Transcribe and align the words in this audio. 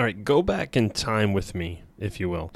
All 0.00 0.06
right, 0.06 0.24
go 0.24 0.40
back 0.40 0.78
in 0.78 0.88
time 0.88 1.34
with 1.34 1.54
me, 1.54 1.82
if 1.98 2.18
you 2.20 2.30
will. 2.30 2.52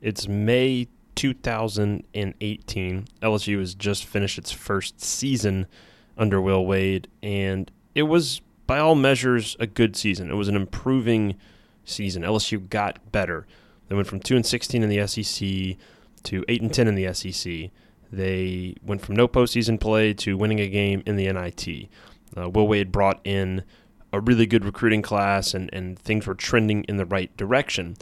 It's 0.00 0.26
May 0.26 0.88
2018. 1.14 3.04
LSU 3.20 3.58
has 3.58 3.74
just 3.74 4.06
finished 4.06 4.38
its 4.38 4.50
first 4.50 4.98
season 4.98 5.66
under 6.16 6.40
Will 6.40 6.64
Wade, 6.64 7.08
and 7.22 7.70
it 7.94 8.04
was, 8.04 8.40
by 8.66 8.78
all 8.78 8.94
measures, 8.94 9.58
a 9.60 9.66
good 9.66 9.94
season. 9.94 10.30
It 10.30 10.36
was 10.36 10.48
an 10.48 10.56
improving 10.56 11.36
season. 11.84 12.22
LSU 12.22 12.66
got 12.70 13.12
better. 13.12 13.46
They 13.88 13.94
went 13.94 14.08
from 14.08 14.20
2 14.20 14.34
and 14.34 14.46
16 14.46 14.82
in 14.82 14.88
the 14.88 15.06
SEC 15.06 15.76
to 16.22 16.44
8 16.48 16.62
and 16.62 16.72
10 16.72 16.88
in 16.88 16.94
the 16.94 17.12
SEC. 17.12 17.70
They 18.10 18.74
went 18.82 19.02
from 19.02 19.16
no 19.16 19.28
postseason 19.28 19.78
play 19.78 20.14
to 20.14 20.38
winning 20.38 20.60
a 20.60 20.68
game 20.68 21.02
in 21.04 21.16
the 21.16 21.30
NIT. 21.30 21.90
Uh, 22.34 22.48
Will 22.48 22.66
Wade 22.66 22.90
brought 22.90 23.20
in 23.22 23.64
a 24.14 24.20
really 24.20 24.46
good 24.46 24.64
recruiting 24.64 25.02
class, 25.02 25.54
and, 25.54 25.68
and 25.72 25.98
things 25.98 26.26
were 26.26 26.34
trending 26.34 26.84
in 26.84 26.96
the 26.96 27.04
right 27.04 27.36
direction. 27.36 27.96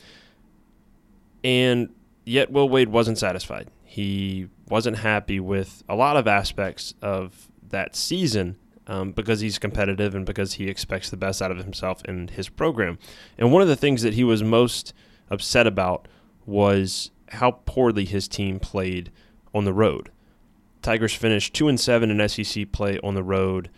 And 1.42 1.88
yet, 2.24 2.52
Will 2.52 2.68
Wade 2.68 2.90
wasn't 2.90 3.18
satisfied. 3.18 3.68
He 3.82 4.48
wasn't 4.68 4.98
happy 4.98 5.40
with 5.40 5.82
a 5.88 5.96
lot 5.96 6.16
of 6.16 6.28
aspects 6.28 6.94
of 7.02 7.48
that 7.70 7.96
season 7.96 8.56
um, 8.86 9.12
because 9.12 9.40
he's 9.40 9.58
competitive 9.58 10.14
and 10.14 10.26
because 10.26 10.54
he 10.54 10.68
expects 10.68 11.08
the 11.08 11.16
best 11.16 11.40
out 11.40 11.50
of 11.50 11.58
himself 11.58 12.02
and 12.04 12.30
his 12.30 12.48
program. 12.48 12.98
And 13.38 13.50
one 13.50 13.62
of 13.62 13.68
the 13.68 13.76
things 13.76 14.02
that 14.02 14.14
he 14.14 14.24
was 14.24 14.42
most 14.42 14.92
upset 15.30 15.66
about 15.66 16.08
was 16.44 17.10
how 17.28 17.52
poorly 17.64 18.04
his 18.04 18.28
team 18.28 18.60
played 18.60 19.10
on 19.54 19.64
the 19.64 19.72
road. 19.72 20.10
Tigers 20.82 21.14
finished 21.14 21.54
two 21.54 21.68
and 21.68 21.80
seven 21.80 22.10
in 22.10 22.28
SEC 22.28 22.70
play 22.72 22.98
on 23.02 23.14
the 23.14 23.22
road 23.22 23.70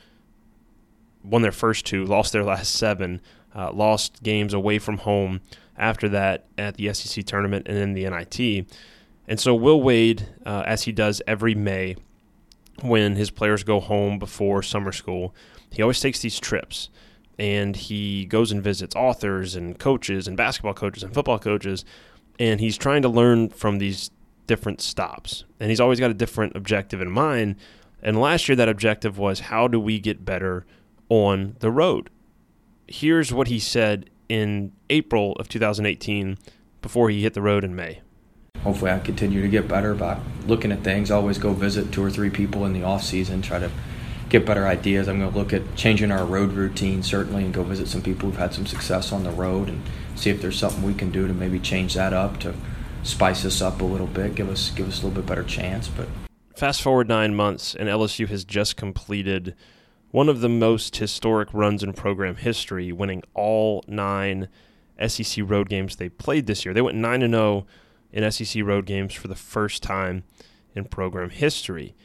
won 1.24 1.42
their 1.42 1.52
first 1.52 1.86
two, 1.86 2.04
lost 2.04 2.32
their 2.32 2.44
last 2.44 2.74
seven, 2.74 3.20
uh, 3.54 3.72
lost 3.72 4.22
games 4.22 4.52
away 4.52 4.78
from 4.78 4.98
home 4.98 5.40
after 5.76 6.08
that 6.08 6.46
at 6.58 6.76
the 6.76 6.92
SEC 6.92 7.24
tournament 7.24 7.66
and 7.68 7.76
then 7.76 7.94
the 7.94 8.08
NIT. 8.08 8.66
And 9.26 9.40
so 9.40 9.54
Will 9.54 9.80
Wade, 9.80 10.28
uh, 10.44 10.62
as 10.66 10.82
he 10.82 10.92
does 10.92 11.22
every 11.26 11.54
May 11.54 11.96
when 12.82 13.16
his 13.16 13.30
players 13.30 13.64
go 13.64 13.80
home 13.80 14.18
before 14.18 14.62
summer 14.62 14.92
school, 14.92 15.34
he 15.70 15.82
always 15.82 16.00
takes 16.00 16.20
these 16.20 16.38
trips 16.38 16.90
and 17.38 17.74
he 17.74 18.26
goes 18.26 18.52
and 18.52 18.62
visits 18.62 18.94
authors 18.94 19.56
and 19.56 19.78
coaches 19.78 20.28
and 20.28 20.36
basketball 20.36 20.74
coaches 20.74 21.02
and 21.02 21.12
football 21.12 21.38
coaches 21.38 21.84
and 22.38 22.60
he's 22.60 22.76
trying 22.76 23.02
to 23.02 23.08
learn 23.08 23.48
from 23.48 23.78
these 23.78 24.10
different 24.46 24.80
stops. 24.80 25.44
And 25.60 25.70
he's 25.70 25.80
always 25.80 26.00
got 26.00 26.10
a 26.10 26.14
different 26.14 26.56
objective 26.56 27.00
in 27.00 27.10
mind. 27.10 27.56
And 28.02 28.20
last 28.20 28.48
year 28.48 28.56
that 28.56 28.68
objective 28.68 29.18
was 29.18 29.40
how 29.40 29.68
do 29.68 29.80
we 29.80 29.98
get 29.98 30.24
better 30.24 30.66
on 31.08 31.56
the 31.60 31.70
road. 31.70 32.10
Here's 32.86 33.32
what 33.32 33.48
he 33.48 33.58
said 33.58 34.10
in 34.28 34.72
April 34.90 35.32
of 35.34 35.48
2018 35.48 36.38
before 36.82 37.10
he 37.10 37.22
hit 37.22 37.34
the 37.34 37.42
road 37.42 37.64
in 37.64 37.74
May. 37.74 38.00
Hopefully, 38.62 38.90
I 38.90 38.98
continue 38.98 39.42
to 39.42 39.48
get 39.48 39.68
better 39.68 39.94
by 39.94 40.18
looking 40.46 40.72
at 40.72 40.82
things. 40.82 41.10
always 41.10 41.38
go 41.38 41.52
visit 41.52 41.92
two 41.92 42.02
or 42.02 42.10
three 42.10 42.30
people 42.30 42.64
in 42.64 42.72
the 42.72 42.82
off 42.82 43.02
season, 43.02 43.42
try 43.42 43.58
to 43.58 43.70
get 44.30 44.46
better 44.46 44.66
ideas. 44.66 45.06
I'm 45.06 45.18
going 45.18 45.30
to 45.30 45.38
look 45.38 45.52
at 45.52 45.76
changing 45.76 46.10
our 46.10 46.24
road 46.24 46.52
routine 46.52 47.02
certainly, 47.02 47.44
and 47.44 47.52
go 47.52 47.62
visit 47.62 47.88
some 47.88 48.02
people 48.02 48.30
who've 48.30 48.38
had 48.38 48.54
some 48.54 48.66
success 48.66 49.12
on 49.12 49.22
the 49.22 49.30
road, 49.30 49.68
and 49.68 49.82
see 50.14 50.30
if 50.30 50.40
there's 50.40 50.58
something 50.58 50.82
we 50.82 50.94
can 50.94 51.10
do 51.10 51.26
to 51.26 51.34
maybe 51.34 51.58
change 51.58 51.94
that 51.94 52.12
up 52.12 52.40
to 52.40 52.54
spice 53.02 53.44
us 53.44 53.60
up 53.60 53.82
a 53.82 53.84
little 53.84 54.06
bit, 54.06 54.34
give 54.34 54.48
us 54.48 54.70
give 54.70 54.88
us 54.88 55.02
a 55.02 55.06
little 55.06 55.22
bit 55.22 55.26
better 55.26 55.44
chance. 55.44 55.88
But 55.88 56.08
fast 56.56 56.80
forward 56.80 57.08
nine 57.08 57.34
months, 57.34 57.74
and 57.74 57.88
LSU 57.88 58.26
has 58.28 58.44
just 58.44 58.76
completed 58.76 59.54
one 60.14 60.28
of 60.28 60.40
the 60.40 60.48
most 60.48 60.94
historic 60.98 61.52
runs 61.52 61.82
in 61.82 61.92
program 61.92 62.36
history, 62.36 62.92
winning 62.92 63.20
all 63.34 63.82
nine 63.88 64.46
SEC 65.08 65.42
road 65.44 65.68
games 65.68 65.96
they 65.96 66.08
played 66.08 66.46
this 66.46 66.64
year. 66.64 66.72
They 66.72 66.82
went 66.82 66.96
9 66.96 67.28
0 67.28 67.66
in 68.12 68.30
SEC 68.30 68.62
road 68.62 68.86
games 68.86 69.12
for 69.12 69.26
the 69.26 69.34
first 69.34 69.82
time 69.82 70.22
in 70.72 70.84
program 70.84 71.30
history. 71.30 71.96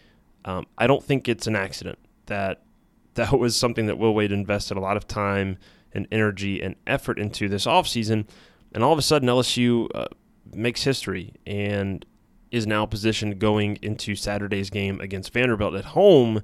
Um, 0.44 0.66
I 0.76 0.88
don't 0.88 1.04
think 1.04 1.30
it's 1.30 1.46
an 1.46 1.56
accident 1.56 2.00
that 2.26 2.64
that 3.14 3.38
was 3.38 3.56
something 3.56 3.86
that 3.86 4.00
Will 4.00 4.16
Wade 4.16 4.32
invested 4.32 4.76
a 4.76 4.82
lot 4.82 4.98
of 4.98 5.08
time 5.08 5.60
and 5.94 6.08
energy 6.12 6.64
and 6.64 6.78
effort 6.88 7.20
into 7.20 7.48
this 7.48 7.68
offseason. 7.68 8.28
And 8.72 8.84
all 8.84 8.92
of 8.92 8.98
a 8.98 9.04
sudden, 9.04 9.30
LSU 9.30 9.88
uh, 9.94 10.08
makes 10.52 10.82
history 10.82 11.36
and 11.46 12.04
is 12.50 12.66
now 12.66 12.88
positioned 12.88 13.38
going 13.38 13.78
into 13.84 14.16
Saturday's 14.16 14.72
game 14.72 15.00
against 15.00 15.32
Vanderbilt 15.32 15.76
at 15.76 15.86
home 15.86 16.42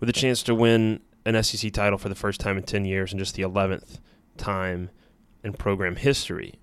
with 0.00 0.08
a 0.08 0.12
chance 0.12 0.42
to 0.44 0.54
win 0.54 1.00
an 1.24 1.42
SEC 1.42 1.72
title 1.72 1.98
for 1.98 2.08
the 2.08 2.14
first 2.14 2.40
time 2.40 2.56
in 2.56 2.62
10 2.62 2.84
years 2.84 3.12
and 3.12 3.18
just 3.18 3.34
the 3.34 3.42
11th 3.42 3.98
time 4.36 4.90
in 5.42 5.52
program 5.52 5.96
history. 5.96 6.54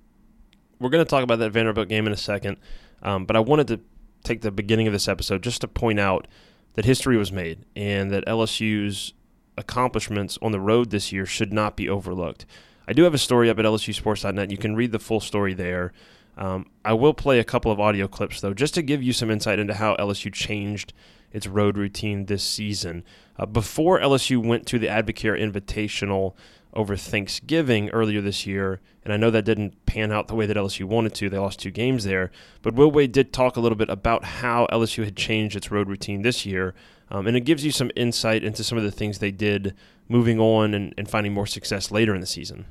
We're 0.79 0.89
going 0.89 1.03
to 1.03 1.09
talk 1.09 1.23
about 1.23 1.39
that 1.39 1.51
Vanderbilt 1.51 1.89
game 1.89 2.07
in 2.07 2.13
a 2.13 2.17
second, 2.17 2.57
um, 3.01 3.25
but 3.25 3.35
I 3.35 3.39
wanted 3.39 3.67
to 3.69 3.79
take 4.23 4.41
the 4.41 4.51
beginning 4.51 4.87
of 4.87 4.93
this 4.93 5.07
episode 5.07 5.43
just 5.43 5.61
to 5.61 5.67
point 5.67 5.99
out 5.99 6.27
that 6.73 6.85
history 6.85 7.17
was 7.17 7.31
made 7.31 7.65
and 7.75 8.11
that 8.11 8.25
LSU's 8.25 9.13
accomplishments 9.57 10.37
on 10.41 10.51
the 10.51 10.59
road 10.59 10.89
this 10.89 11.11
year 11.11 11.25
should 11.25 11.53
not 11.53 11.75
be 11.75 11.87
overlooked. 11.87 12.45
I 12.87 12.93
do 12.93 13.03
have 13.03 13.13
a 13.13 13.19
story 13.19 13.49
up 13.49 13.59
at 13.59 13.65
LSUsports.net. 13.65 14.51
You 14.51 14.57
can 14.57 14.75
read 14.75 14.91
the 14.91 14.99
full 14.99 15.19
story 15.19 15.53
there. 15.53 15.93
Um, 16.35 16.65
I 16.83 16.93
will 16.93 17.13
play 17.13 17.39
a 17.39 17.43
couple 17.43 17.71
of 17.71 17.79
audio 17.79 18.07
clips, 18.07 18.41
though, 18.41 18.53
just 18.53 18.73
to 18.73 18.81
give 18.81 19.03
you 19.03 19.13
some 19.13 19.29
insight 19.29 19.59
into 19.59 19.75
how 19.75 19.95
LSU 19.97 20.33
changed 20.33 20.93
its 21.33 21.47
road 21.47 21.77
routine 21.77 22.25
this 22.25 22.43
season. 22.43 23.03
Uh, 23.37 23.45
before 23.45 23.99
LSU 23.99 24.43
went 24.43 24.65
to 24.67 24.79
the 24.79 24.87
Advocare 24.87 25.39
Invitational 25.39 26.35
over 26.73 26.95
Thanksgiving 26.95 27.89
earlier 27.89 28.21
this 28.21 28.45
year, 28.45 28.79
and 29.03 29.13
I 29.13 29.17
know 29.17 29.29
that 29.31 29.45
didn't 29.45 29.85
pan 29.85 30.11
out 30.11 30.27
the 30.27 30.35
way 30.35 30.45
that 30.45 30.57
LSU 30.57 30.85
wanted 30.85 31.13
to. 31.15 31.29
They 31.29 31.37
lost 31.37 31.59
two 31.59 31.71
games 31.71 32.03
there. 32.03 32.31
But 32.61 32.73
Will 32.73 32.89
Wade 32.89 33.11
did 33.11 33.33
talk 33.33 33.57
a 33.57 33.59
little 33.59 33.75
bit 33.75 33.89
about 33.89 34.23
how 34.23 34.67
LSU 34.71 35.03
had 35.03 35.15
changed 35.15 35.55
its 35.55 35.71
road 35.71 35.89
routine 35.89 36.21
this 36.21 36.45
year, 36.45 36.73
um, 37.11 37.27
and 37.27 37.35
it 37.35 37.41
gives 37.41 37.65
you 37.65 37.71
some 37.71 37.91
insight 37.95 38.43
into 38.43 38.63
some 38.63 38.77
of 38.77 38.83
the 38.83 38.91
things 38.91 39.19
they 39.19 39.31
did 39.31 39.75
moving 40.07 40.39
on 40.39 40.73
and, 40.73 40.93
and 40.97 41.09
finding 41.09 41.33
more 41.33 41.47
success 41.47 41.91
later 41.91 42.15
in 42.15 42.21
the 42.21 42.27
season. 42.27 42.65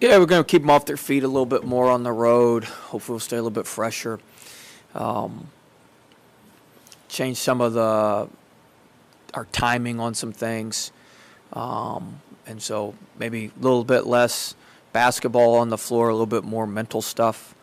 Yeah, 0.00 0.16
we're 0.18 0.26
going 0.26 0.42
to 0.42 0.48
keep 0.48 0.62
them 0.62 0.70
off 0.70 0.86
their 0.86 0.96
feet 0.96 1.24
a 1.24 1.28
little 1.28 1.44
bit 1.44 1.64
more 1.64 1.90
on 1.90 2.04
the 2.04 2.12
road. 2.12 2.64
Hopefully, 2.64 3.14
we'll 3.14 3.20
stay 3.20 3.36
a 3.36 3.42
little 3.42 3.50
bit 3.50 3.66
fresher. 3.66 4.18
Um, 4.94 5.48
change 7.10 7.36
some 7.36 7.60
of 7.60 7.74
the 7.74 8.28
our 9.34 9.44
timing 9.52 10.00
on 10.00 10.14
some 10.14 10.32
things, 10.32 10.90
um, 11.52 12.20
and 12.46 12.62
so 12.62 12.94
maybe 13.18 13.46
a 13.46 13.62
little 13.62 13.84
bit 13.84 14.06
less 14.06 14.54
basketball 14.92 15.56
on 15.56 15.68
the 15.68 15.78
floor, 15.78 16.08
a 16.08 16.12
little 16.12 16.26
bit 16.26 16.44
more 16.44 16.66
mental 16.66 17.02
stuff. 17.02 17.54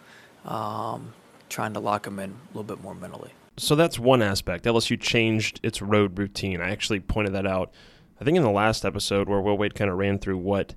Um, 0.46 1.14
trying 1.50 1.74
to 1.74 1.80
lock 1.80 2.04
them 2.04 2.20
in 2.20 2.32
a 2.32 2.48
little 2.58 2.64
bit 2.64 2.82
more 2.84 2.96
mentally. 2.96 3.32
So 3.58 3.76
that's 3.76 3.98
one 3.98 4.22
aspect. 4.22 4.66
LSU 4.66 5.00
changed 5.00 5.60
its 5.64 5.82
road 5.82 6.18
routine. 6.18 6.62
I 6.62 6.70
actually 6.70 7.00
pointed 7.00 7.34
that 7.34 7.48
out. 7.48 7.72
I 8.20 8.24
think 8.24 8.38
in 8.38 8.44
the 8.44 8.52
last 8.52 8.86
episode 8.86 9.28
where 9.28 9.42
Will 9.42 9.58
Wade 9.58 9.76
kind 9.76 9.90
of 9.90 9.98
ran 9.98 10.20
through 10.20 10.38
what 10.38 10.76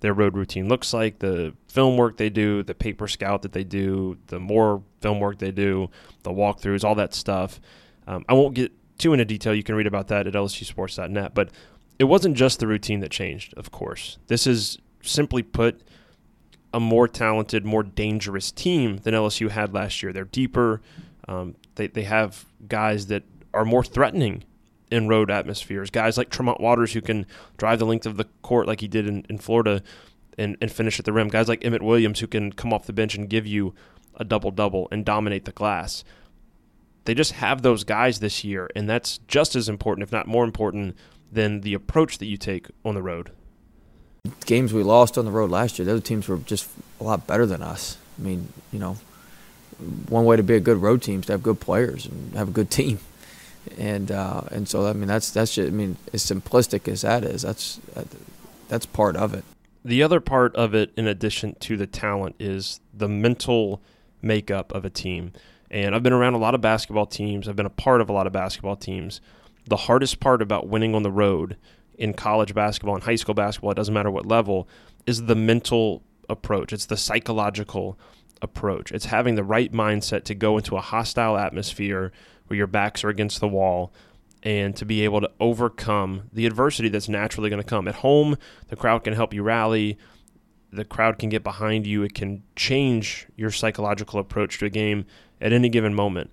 their 0.00 0.14
road 0.14 0.36
routine 0.36 0.68
looks 0.68 0.92
like, 0.92 1.18
the 1.18 1.54
film 1.68 1.96
work 1.96 2.16
they 2.16 2.30
do, 2.30 2.62
the 2.62 2.74
paper 2.74 3.08
scout 3.08 3.42
that 3.42 3.52
they 3.52 3.64
do, 3.64 4.16
the 4.28 4.40
more 4.40 4.82
film 5.00 5.20
work 5.20 5.38
they 5.38 5.50
do, 5.50 5.90
the 6.22 6.30
walkthroughs, 6.30 6.84
all 6.84 6.94
that 6.94 7.14
stuff. 7.14 7.60
Um, 8.06 8.24
I 8.28 8.34
won't 8.34 8.54
get 8.54 8.72
too 8.98 9.12
into 9.12 9.24
detail. 9.24 9.54
You 9.54 9.62
can 9.62 9.74
read 9.74 9.86
about 9.86 10.08
that 10.08 10.26
at 10.26 10.34
lsusports.net. 10.34 11.34
But 11.34 11.50
it 11.98 12.04
wasn't 12.04 12.36
just 12.36 12.60
the 12.60 12.66
routine 12.66 13.00
that 13.00 13.10
changed, 13.10 13.54
of 13.56 13.70
course. 13.70 14.18
This 14.28 14.46
is 14.46 14.78
simply 15.02 15.42
put 15.42 15.82
a 16.72 16.80
more 16.80 17.08
talented, 17.08 17.64
more 17.64 17.82
dangerous 17.82 18.52
team 18.52 18.98
than 18.98 19.14
LSU 19.14 19.50
had 19.50 19.74
last 19.74 20.02
year. 20.02 20.12
They're 20.12 20.24
deeper. 20.24 20.80
Um, 21.26 21.56
they, 21.74 21.88
they 21.88 22.04
have 22.04 22.46
guys 22.68 23.06
that 23.08 23.24
are 23.52 23.64
more 23.64 23.82
threatening 23.82 24.44
in 24.90 25.08
road 25.08 25.30
atmospheres. 25.30 25.90
Guys 25.90 26.16
like 26.16 26.30
Tremont 26.30 26.60
Waters 26.60 26.92
who 26.92 27.00
can 27.00 27.26
drive 27.56 27.78
the 27.78 27.86
length 27.86 28.06
of 28.06 28.16
the 28.16 28.26
court 28.42 28.66
like 28.66 28.80
he 28.80 28.88
did 28.88 29.06
in, 29.06 29.24
in 29.28 29.38
Florida 29.38 29.82
and, 30.38 30.56
and 30.60 30.70
finish 30.70 30.98
at 30.98 31.04
the 31.04 31.12
rim. 31.12 31.28
Guys 31.28 31.48
like 31.48 31.64
Emmett 31.64 31.82
Williams 31.82 32.20
who 32.20 32.26
can 32.26 32.52
come 32.52 32.72
off 32.72 32.86
the 32.86 32.92
bench 32.92 33.14
and 33.14 33.28
give 33.28 33.46
you 33.46 33.74
a 34.16 34.24
double 34.24 34.50
double 34.50 34.88
and 34.90 35.04
dominate 35.04 35.44
the 35.44 35.52
glass. 35.52 36.04
They 37.04 37.14
just 37.14 37.32
have 37.32 37.62
those 37.62 37.84
guys 37.84 38.20
this 38.20 38.44
year, 38.44 38.70
and 38.76 38.88
that's 38.88 39.18
just 39.26 39.56
as 39.56 39.68
important, 39.68 40.02
if 40.02 40.12
not 40.12 40.26
more 40.26 40.44
important, 40.44 40.96
than 41.32 41.62
the 41.62 41.74
approach 41.74 42.18
that 42.18 42.26
you 42.26 42.36
take 42.36 42.68
on 42.84 42.94
the 42.94 43.02
road. 43.02 43.30
Games 44.44 44.72
we 44.72 44.82
lost 44.82 45.16
on 45.16 45.24
the 45.24 45.30
road 45.30 45.50
last 45.50 45.78
year, 45.78 45.86
the 45.86 45.92
other 45.92 46.00
teams 46.00 46.28
were 46.28 46.36
just 46.38 46.68
a 47.00 47.04
lot 47.04 47.26
better 47.26 47.46
than 47.46 47.62
us. 47.62 47.96
I 48.18 48.22
mean, 48.22 48.52
you 48.70 48.78
know, 48.78 48.98
one 50.08 50.24
way 50.24 50.36
to 50.36 50.42
be 50.42 50.54
a 50.54 50.60
good 50.60 50.76
road 50.76 51.02
team 51.02 51.20
is 51.20 51.26
to 51.26 51.32
have 51.32 51.42
good 51.42 51.58
players 51.58 52.04
and 52.04 52.34
have 52.34 52.48
a 52.48 52.52
good 52.52 52.70
team 52.70 52.98
and 53.78 54.10
uh, 54.10 54.42
and 54.50 54.68
so 54.68 54.86
I 54.86 54.92
mean 54.92 55.08
that's 55.08 55.30
that's 55.30 55.54
just 55.54 55.68
I 55.68 55.70
mean 55.70 55.96
as 56.12 56.24
simplistic 56.24 56.88
as 56.88 57.02
that 57.02 57.24
is 57.24 57.42
that's 57.42 57.80
that's 58.68 58.86
part 58.86 59.16
of 59.16 59.34
it. 59.34 59.44
The 59.84 60.02
other 60.02 60.20
part 60.20 60.54
of 60.56 60.74
it, 60.74 60.92
in 60.96 61.06
addition 61.06 61.56
to 61.60 61.76
the 61.76 61.86
talent, 61.86 62.36
is 62.38 62.80
the 62.92 63.08
mental 63.08 63.80
makeup 64.20 64.72
of 64.72 64.84
a 64.84 64.90
team. 64.90 65.32
And 65.70 65.94
I've 65.94 66.02
been 66.02 66.12
around 66.12 66.34
a 66.34 66.38
lot 66.38 66.54
of 66.54 66.60
basketball 66.60 67.06
teams. 67.06 67.48
I've 67.48 67.56
been 67.56 67.66
a 67.66 67.70
part 67.70 68.00
of 68.00 68.08
a 68.08 68.12
lot 68.12 68.26
of 68.26 68.32
basketball 68.32 68.76
teams. 68.76 69.20
The 69.66 69.76
hardest 69.76 70.20
part 70.20 70.42
about 70.42 70.68
winning 70.68 70.94
on 70.94 71.02
the 71.02 71.12
road 71.12 71.56
in 71.96 72.14
college 72.14 72.54
basketball 72.54 72.94
and 72.94 73.04
high 73.04 73.14
school 73.14 73.34
basketball, 73.34 73.70
it 73.70 73.76
doesn't 73.76 73.94
matter 73.94 74.10
what 74.10 74.26
level, 74.26 74.68
is 75.06 75.26
the 75.26 75.34
mental 75.34 76.02
approach. 76.28 76.72
It's 76.72 76.86
the 76.86 76.96
psychological 76.96 77.98
approach. 78.42 78.90
It's 78.90 79.06
having 79.06 79.34
the 79.34 79.44
right 79.44 79.70
mindset 79.72 80.24
to 80.24 80.34
go 80.34 80.56
into 80.56 80.76
a 80.76 80.80
hostile 80.80 81.36
atmosphere 81.36 82.10
where 82.46 82.56
your 82.56 82.66
backs 82.66 83.04
are 83.04 83.08
against 83.10 83.40
the 83.40 83.48
wall 83.48 83.92
and 84.42 84.74
to 84.76 84.86
be 84.86 85.02
able 85.02 85.20
to 85.20 85.30
overcome 85.38 86.22
the 86.32 86.46
adversity 86.46 86.88
that's 86.88 87.08
naturally 87.08 87.50
going 87.50 87.62
to 87.62 87.68
come. 87.68 87.86
At 87.86 87.96
home, 87.96 88.36
the 88.68 88.76
crowd 88.76 89.04
can 89.04 89.12
help 89.12 89.34
you 89.34 89.42
rally. 89.42 89.98
The 90.72 90.84
crowd 90.84 91.18
can 91.18 91.28
get 91.28 91.42
behind 91.42 91.86
you. 91.86 92.02
It 92.02 92.14
can 92.14 92.42
change 92.54 93.26
your 93.36 93.50
psychological 93.50 94.20
approach 94.20 94.58
to 94.58 94.66
a 94.66 94.70
game 94.70 95.04
at 95.40 95.52
any 95.52 95.68
given 95.68 95.94
moment. 95.94 96.30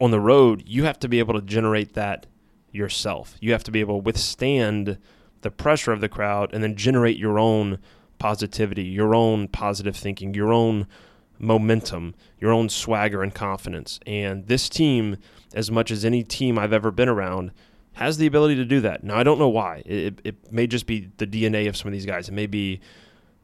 On 0.00 0.10
the 0.10 0.20
road, 0.20 0.62
you 0.66 0.84
have 0.84 1.00
to 1.00 1.08
be 1.08 1.18
able 1.18 1.34
to 1.34 1.42
generate 1.42 1.94
that 1.94 2.26
yourself. 2.70 3.36
You 3.40 3.52
have 3.52 3.64
to 3.64 3.70
be 3.70 3.80
able 3.80 3.98
to 3.98 4.04
withstand 4.04 4.98
the 5.40 5.50
pressure 5.50 5.92
of 5.92 6.00
the 6.00 6.08
crowd 6.08 6.52
and 6.52 6.62
then 6.62 6.76
generate 6.76 7.16
your 7.16 7.38
own 7.38 7.78
positivity, 8.18 8.84
your 8.84 9.14
own 9.14 9.48
positive 9.48 9.96
thinking, 9.96 10.34
your 10.34 10.52
own 10.52 10.86
momentum, 11.38 12.14
your 12.40 12.52
own 12.52 12.68
swagger 12.68 13.22
and 13.22 13.34
confidence. 13.34 14.00
And 14.06 14.46
this 14.46 14.68
team, 14.68 15.16
as 15.54 15.70
much 15.70 15.90
as 15.90 16.04
any 16.04 16.22
team 16.22 16.58
I've 16.58 16.72
ever 16.72 16.90
been 16.90 17.08
around, 17.08 17.52
has 17.94 18.18
the 18.18 18.26
ability 18.26 18.56
to 18.56 18.64
do 18.64 18.80
that. 18.82 19.04
Now, 19.04 19.16
I 19.16 19.22
don't 19.22 19.38
know 19.38 19.48
why. 19.48 19.82
It, 19.86 20.20
it 20.22 20.52
may 20.52 20.66
just 20.66 20.86
be 20.86 21.10
the 21.16 21.26
DNA 21.26 21.68
of 21.68 21.76
some 21.76 21.88
of 21.88 21.92
these 21.92 22.06
guys. 22.06 22.28
It 22.28 22.32
may 22.32 22.46
be 22.46 22.80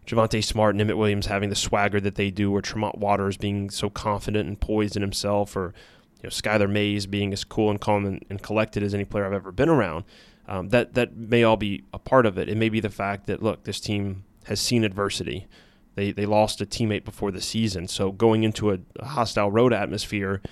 Javonte 0.07 0.43
Smart 0.43 0.75
and 0.75 0.81
Emmett 0.81 0.97
Williams 0.97 1.27
having 1.27 1.49
the 1.49 1.55
swagger 1.55 2.01
that 2.01 2.17
they 2.17 2.31
do, 2.31 2.55
or 2.55 2.61
Tremont 2.61 2.99
Waters 2.99 3.37
being 3.37 3.71
so 3.71 3.89
confident 3.89 4.49
and 4.49 4.61
poised 4.61 4.97
in 4.97 5.03
himself, 5.03 5.57
or 5.57 5.75
you 6.19 6.25
know, 6.25 6.31
Skylar 6.31 6.71
Mays 6.71 7.07
being 7.07 7.33
as 7.33 7.45
cool 7.45 7.71
and 7.71 7.81
calm 7.81 8.05
and, 8.05 8.25
and 8.29 8.43
collected 8.43 8.83
as 8.83 8.95
any 8.95 9.05
player 9.05 9.27
I've 9.27 9.33
ever 9.33 9.53
been 9.53 9.69
around. 9.69 10.05
Um, 10.49 10.71
that 10.71 10.95
that 10.95 11.17
may 11.17 11.45
all 11.45 11.57
be 11.57 11.85
a 11.95 11.99
part 11.99 12.27
of 12.27 12.37
it. 12.37 12.49
It 12.49 12.57
may 12.57 12.69
be 12.69 12.81
the 12.81 12.91
fact 12.91 13.27
that 13.27 13.43
look, 13.43 13.65
this 13.65 13.81
team 13.81 14.25
has 14.45 14.61
seen 14.61 14.83
adversity. 14.85 15.47
They 15.95 16.11
they 16.11 16.27
lost 16.27 16.61
a 16.61 16.67
teammate 16.67 17.05
before 17.05 17.31
the 17.31 17.41
season, 17.41 17.87
so 17.87 18.11
going 18.11 18.43
into 18.43 18.73
a, 18.73 18.79
a 18.99 19.05
hostile 19.05 19.51
road 19.51 19.73
atmosphere 19.73 20.43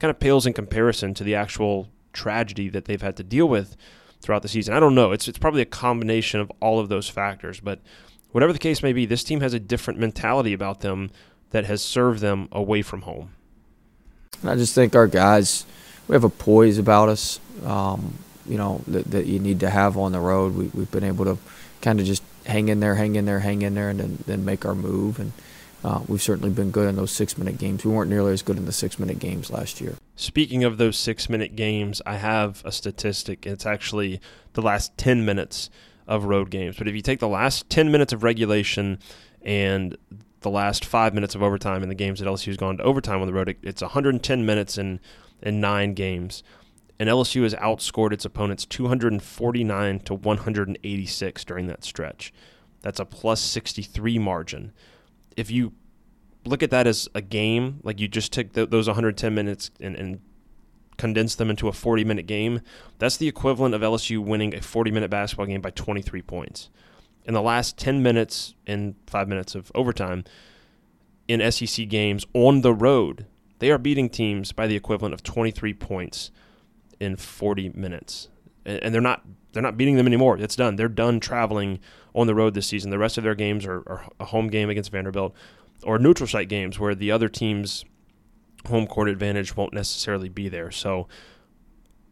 kind 0.00 0.10
of 0.10 0.20
pales 0.20 0.46
in 0.46 0.52
comparison 0.52 1.14
to 1.14 1.24
the 1.24 1.34
actual 1.34 1.88
tragedy 2.12 2.68
that 2.68 2.84
they've 2.84 3.02
had 3.02 3.16
to 3.16 3.24
deal 3.24 3.48
with 3.48 3.76
throughout 4.20 4.42
the 4.42 4.48
season. 4.48 4.74
I 4.74 4.80
don't 4.80 4.94
know. 4.94 5.12
It's 5.12 5.28
it's 5.28 5.38
probably 5.38 5.62
a 5.62 5.66
combination 5.66 6.40
of 6.40 6.52
all 6.60 6.78
of 6.78 6.88
those 6.88 7.08
factors, 7.08 7.60
but 7.60 7.80
whatever 8.32 8.52
the 8.52 8.58
case 8.58 8.82
may 8.82 8.92
be, 8.92 9.06
this 9.06 9.24
team 9.24 9.40
has 9.40 9.54
a 9.54 9.60
different 9.60 9.98
mentality 9.98 10.52
about 10.52 10.80
them 10.80 11.10
that 11.50 11.64
has 11.64 11.82
served 11.82 12.20
them 12.20 12.48
away 12.52 12.82
from 12.82 13.02
home. 13.02 13.30
I 14.44 14.54
just 14.54 14.74
think 14.74 14.94
our 14.94 15.06
guys, 15.06 15.64
we 16.06 16.14
have 16.14 16.24
a 16.24 16.28
poise 16.28 16.78
about 16.78 17.08
us, 17.08 17.40
um, 17.64 18.14
you 18.46 18.56
know, 18.56 18.82
that, 18.88 19.10
that 19.10 19.26
you 19.26 19.38
need 19.38 19.60
to 19.60 19.70
have 19.70 19.96
on 19.96 20.12
the 20.12 20.20
road. 20.20 20.54
We, 20.54 20.66
we've 20.74 20.90
been 20.90 21.04
able 21.04 21.24
to 21.24 21.38
kind 21.80 22.00
of 22.00 22.06
just 22.06 22.22
hang 22.46 22.68
in 22.68 22.80
there, 22.80 22.94
hang 22.94 23.16
in 23.16 23.24
there, 23.24 23.40
hang 23.40 23.62
in 23.62 23.74
there, 23.74 23.90
and 23.90 24.00
then, 24.00 24.18
then 24.26 24.44
make 24.44 24.64
our 24.64 24.74
move. 24.74 25.18
And 25.18 25.32
uh, 25.84 26.02
we've 26.06 26.22
certainly 26.22 26.50
been 26.50 26.70
good 26.70 26.88
in 26.88 26.96
those 26.96 27.10
six 27.10 27.36
minute 27.36 27.58
games. 27.58 27.84
We 27.84 27.92
weren't 27.92 28.10
nearly 28.10 28.32
as 28.32 28.42
good 28.42 28.56
in 28.56 28.64
the 28.64 28.72
six 28.72 28.98
minute 28.98 29.18
games 29.18 29.50
last 29.50 29.80
year. 29.80 29.94
Speaking 30.16 30.64
of 30.64 30.78
those 30.78 30.96
six 30.96 31.28
minute 31.28 31.56
games, 31.56 32.02
I 32.06 32.16
have 32.16 32.62
a 32.64 32.72
statistic. 32.72 33.46
It's 33.46 33.66
actually 33.66 34.20
the 34.54 34.62
last 34.62 34.96
10 34.98 35.24
minutes 35.24 35.70
of 36.08 36.24
road 36.24 36.50
games. 36.50 36.76
But 36.76 36.88
if 36.88 36.94
you 36.94 37.02
take 37.02 37.20
the 37.20 37.28
last 37.28 37.70
10 37.70 37.92
minutes 37.92 38.12
of 38.12 38.24
regulation 38.24 38.98
and 39.42 39.96
the 40.40 40.50
last 40.50 40.84
five 40.84 41.14
minutes 41.14 41.34
of 41.34 41.42
overtime 41.42 41.82
in 41.82 41.88
the 41.88 41.94
games 41.94 42.18
that 42.18 42.26
LSU's 42.26 42.56
gone 42.56 42.78
to 42.78 42.82
overtime 42.82 43.20
on 43.20 43.26
the 43.26 43.32
road, 43.32 43.56
it's 43.62 43.82
110 43.82 44.46
minutes 44.46 44.78
in, 44.78 44.98
in 45.42 45.60
nine 45.60 45.94
games 45.94 46.42
and 46.98 47.08
LSU 47.08 47.42
has 47.44 47.54
outscored 47.54 48.12
its 48.12 48.24
opponents 48.24 48.66
249 48.66 50.00
to 50.00 50.14
186 50.14 51.44
during 51.44 51.66
that 51.68 51.84
stretch. 51.84 52.32
That's 52.82 53.00
a 53.00 53.04
plus 53.04 53.40
63 53.40 54.18
margin. 54.18 54.72
If 55.36 55.50
you 55.50 55.72
look 56.44 56.62
at 56.62 56.70
that 56.70 56.86
as 56.86 57.08
a 57.14 57.20
game, 57.20 57.80
like 57.84 58.00
you 58.00 58.08
just 58.08 58.32
took 58.32 58.52
the, 58.52 58.66
those 58.66 58.88
110 58.88 59.34
minutes 59.34 59.70
and, 59.80 59.94
and 59.94 60.20
condense 60.98 61.34
them 61.34 61.48
into 61.48 61.68
a 61.68 61.72
40 61.72 62.04
minute 62.04 62.26
game, 62.26 62.60
that's 62.98 63.16
the 63.16 63.28
equivalent 63.28 63.74
of 63.74 63.80
LSU 63.80 64.18
winning 64.18 64.54
a 64.54 64.60
40 64.60 64.90
minute 64.90 65.10
basketball 65.10 65.46
game 65.46 65.62
by 65.62 65.70
23 65.70 66.20
points. 66.22 66.68
In 67.24 67.34
the 67.34 67.42
last 67.42 67.78
10 67.78 68.02
minutes 68.02 68.54
and 68.66 68.94
five 69.06 69.28
minutes 69.28 69.54
of 69.54 69.72
overtime 69.74 70.24
in 71.26 71.50
SEC 71.50 71.88
games 71.88 72.26
on 72.34 72.62
the 72.62 72.74
road, 72.74 73.26
they 73.58 73.70
are 73.70 73.78
beating 73.78 74.08
teams 74.08 74.52
by 74.52 74.66
the 74.66 74.76
equivalent 74.76 75.14
of 75.14 75.22
23 75.22 75.74
points 75.74 76.30
in 77.00 77.16
40 77.16 77.70
minutes, 77.70 78.28
and 78.64 78.92
they're 78.94 79.00
not 79.00 79.24
they're 79.52 79.62
not 79.62 79.76
beating 79.76 79.96
them 79.96 80.06
anymore. 80.06 80.36
It's 80.38 80.56
done. 80.56 80.76
They're 80.76 80.88
done 80.88 81.20
traveling 81.20 81.80
on 82.14 82.26
the 82.26 82.34
road 82.34 82.54
this 82.54 82.66
season. 82.66 82.90
The 82.90 82.98
rest 82.98 83.16
of 83.16 83.24
their 83.24 83.34
games 83.34 83.64
are, 83.64 83.78
are 83.86 84.06
a 84.20 84.26
home 84.26 84.48
game 84.48 84.68
against 84.68 84.92
Vanderbilt 84.92 85.34
or 85.82 85.98
neutral 85.98 86.26
site 86.26 86.48
games 86.48 86.78
where 86.78 86.94
the 86.94 87.10
other 87.10 87.28
team's 87.28 87.84
home 88.66 88.86
court 88.86 89.08
advantage 89.08 89.56
won't 89.56 89.72
necessarily 89.72 90.28
be 90.28 90.48
there. 90.48 90.70
So 90.70 91.08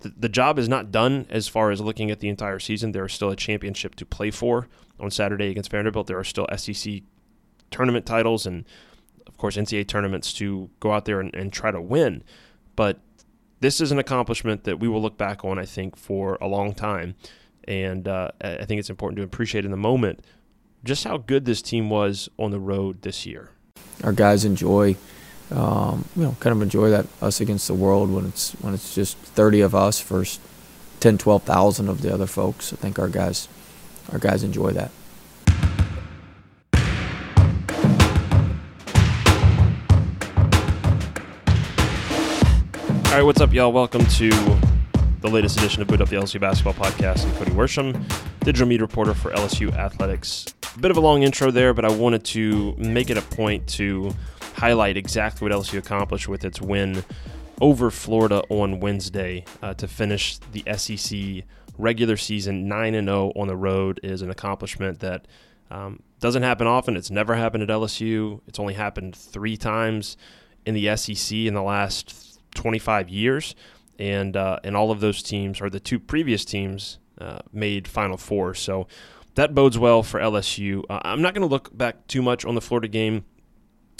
the, 0.00 0.12
the 0.16 0.28
job 0.28 0.58
is 0.58 0.68
not 0.68 0.90
done 0.92 1.26
as 1.30 1.48
far 1.48 1.70
as 1.70 1.80
looking 1.80 2.10
at 2.10 2.20
the 2.20 2.28
entire 2.28 2.58
season. 2.58 2.92
There 2.92 3.04
is 3.04 3.12
still 3.12 3.30
a 3.30 3.36
championship 3.36 3.94
to 3.96 4.06
play 4.06 4.30
for 4.30 4.68
on 5.00 5.10
Saturday 5.10 5.50
against 5.50 5.70
Vanderbilt. 5.70 6.06
There 6.06 6.18
are 6.18 6.24
still 6.24 6.46
SEC 6.56 7.02
tournament 7.70 8.06
titles 8.06 8.46
and, 8.46 8.64
of 9.26 9.36
course, 9.36 9.56
NCAA 9.56 9.86
tournaments 9.86 10.32
to 10.34 10.70
go 10.80 10.92
out 10.92 11.04
there 11.04 11.20
and, 11.20 11.34
and 11.34 11.52
try 11.52 11.70
to 11.70 11.80
win. 11.80 12.22
But 12.76 13.00
this 13.60 13.80
is 13.80 13.90
an 13.90 13.98
accomplishment 13.98 14.64
that 14.64 14.78
we 14.78 14.88
will 14.88 15.02
look 15.02 15.16
back 15.16 15.44
on, 15.44 15.58
I 15.58 15.64
think, 15.64 15.96
for 15.96 16.36
a 16.40 16.46
long 16.46 16.74
time. 16.74 17.14
And 17.64 18.06
uh, 18.06 18.30
I 18.40 18.64
think 18.64 18.78
it's 18.78 18.90
important 18.90 19.16
to 19.16 19.22
appreciate 19.22 19.64
in 19.64 19.70
the 19.70 19.76
moment 19.76 20.24
just 20.84 21.04
how 21.04 21.16
good 21.16 21.44
this 21.46 21.62
team 21.62 21.90
was 21.90 22.28
on 22.38 22.50
the 22.50 22.60
road 22.60 23.02
this 23.02 23.26
year. 23.26 23.50
Our 24.04 24.12
guys 24.12 24.44
enjoy, 24.44 24.96
um, 25.50 26.04
you 26.16 26.22
know, 26.22 26.36
kind 26.40 26.54
of 26.56 26.62
enjoy 26.62 26.90
that 26.90 27.06
us 27.22 27.40
against 27.40 27.68
the 27.68 27.74
world 27.74 28.10
when 28.10 28.26
it's 28.26 28.52
when 28.54 28.74
it's 28.74 28.94
just 28.94 29.16
30 29.18 29.60
of 29.60 29.74
us 29.74 30.00
versus 30.00 30.40
10, 31.00 31.18
12,000 31.18 31.88
of 31.88 32.02
the 32.02 32.12
other 32.12 32.26
folks. 32.26 32.72
I 32.72 32.76
think 32.76 32.98
our 32.98 33.08
guys, 33.08 33.48
our 34.10 34.18
guys 34.18 34.42
enjoy 34.42 34.72
that. 34.72 34.90
All 43.06 43.20
right, 43.20 43.24
what's 43.24 43.40
up, 43.40 43.52
y'all? 43.52 43.72
Welcome 43.72 44.04
to 44.04 44.30
the 45.20 45.28
latest 45.30 45.58
edition 45.58 45.80
of 45.80 45.88
Boot 45.88 46.00
Up 46.00 46.08
the 46.08 46.16
LSU 46.16 46.40
Basketball 46.40 46.74
Podcast. 46.74 47.24
I'm 47.24 47.32
Cody 47.36 47.52
Worsham, 47.52 48.04
digital 48.40 48.66
media 48.66 48.84
reporter 48.84 49.14
for 49.14 49.30
LSU 49.30 49.72
Athletics. 49.72 50.46
A 50.74 50.78
bit 50.78 50.90
of 50.90 50.96
a 50.96 51.00
long 51.00 51.22
intro 51.22 51.50
there, 51.50 51.72
but 51.72 51.84
I 51.84 51.90
wanted 51.90 52.24
to 52.26 52.74
make 52.76 53.08
it 53.10 53.16
a 53.16 53.22
point 53.22 53.66
to 53.68 54.14
highlight 54.56 54.96
exactly 54.96 55.48
what 55.48 55.52
LSU 55.52 55.78
accomplished 55.78 56.28
with 56.28 56.44
its 56.44 56.60
win 56.60 57.04
over 57.60 57.90
Florida 57.90 58.42
on 58.48 58.80
Wednesday 58.80 59.44
uh, 59.62 59.74
to 59.74 59.86
finish 59.86 60.38
the 60.52 60.64
SEC 60.76 61.44
regular 61.78 62.16
season 62.16 62.68
9 62.68 62.94
and 62.94 63.08
0 63.08 63.32
on 63.36 63.48
the 63.48 63.56
road 63.56 64.00
is 64.02 64.22
an 64.22 64.30
accomplishment 64.30 65.00
that 65.00 65.26
um, 65.70 66.02
doesn't 66.20 66.42
happen 66.42 66.66
often. 66.66 66.96
It's 66.96 67.10
never 67.10 67.34
happened 67.34 67.62
at 67.62 67.68
LSU. 67.68 68.40
It's 68.46 68.58
only 68.58 68.74
happened 68.74 69.14
three 69.14 69.56
times 69.56 70.16
in 70.64 70.74
the 70.74 70.96
SEC 70.96 71.36
in 71.36 71.54
the 71.54 71.62
last 71.62 72.40
25 72.54 73.08
years, 73.08 73.54
and 73.98 74.36
uh, 74.36 74.58
and 74.64 74.76
all 74.76 74.90
of 74.90 75.00
those 75.00 75.22
teams, 75.22 75.60
or 75.60 75.68
the 75.68 75.80
two 75.80 75.98
previous 75.98 76.44
teams, 76.44 76.98
uh, 77.20 77.40
made 77.52 77.86
Final 77.86 78.16
Four. 78.16 78.54
So 78.54 78.86
that 79.34 79.54
bodes 79.54 79.78
well 79.78 80.02
for 80.02 80.18
LSU. 80.18 80.82
Uh, 80.88 81.00
I'm 81.04 81.20
not 81.20 81.34
going 81.34 81.46
to 81.46 81.52
look 81.52 81.76
back 81.76 82.06
too 82.06 82.22
much 82.22 82.44
on 82.44 82.54
the 82.54 82.60
Florida 82.60 82.88
game, 82.88 83.24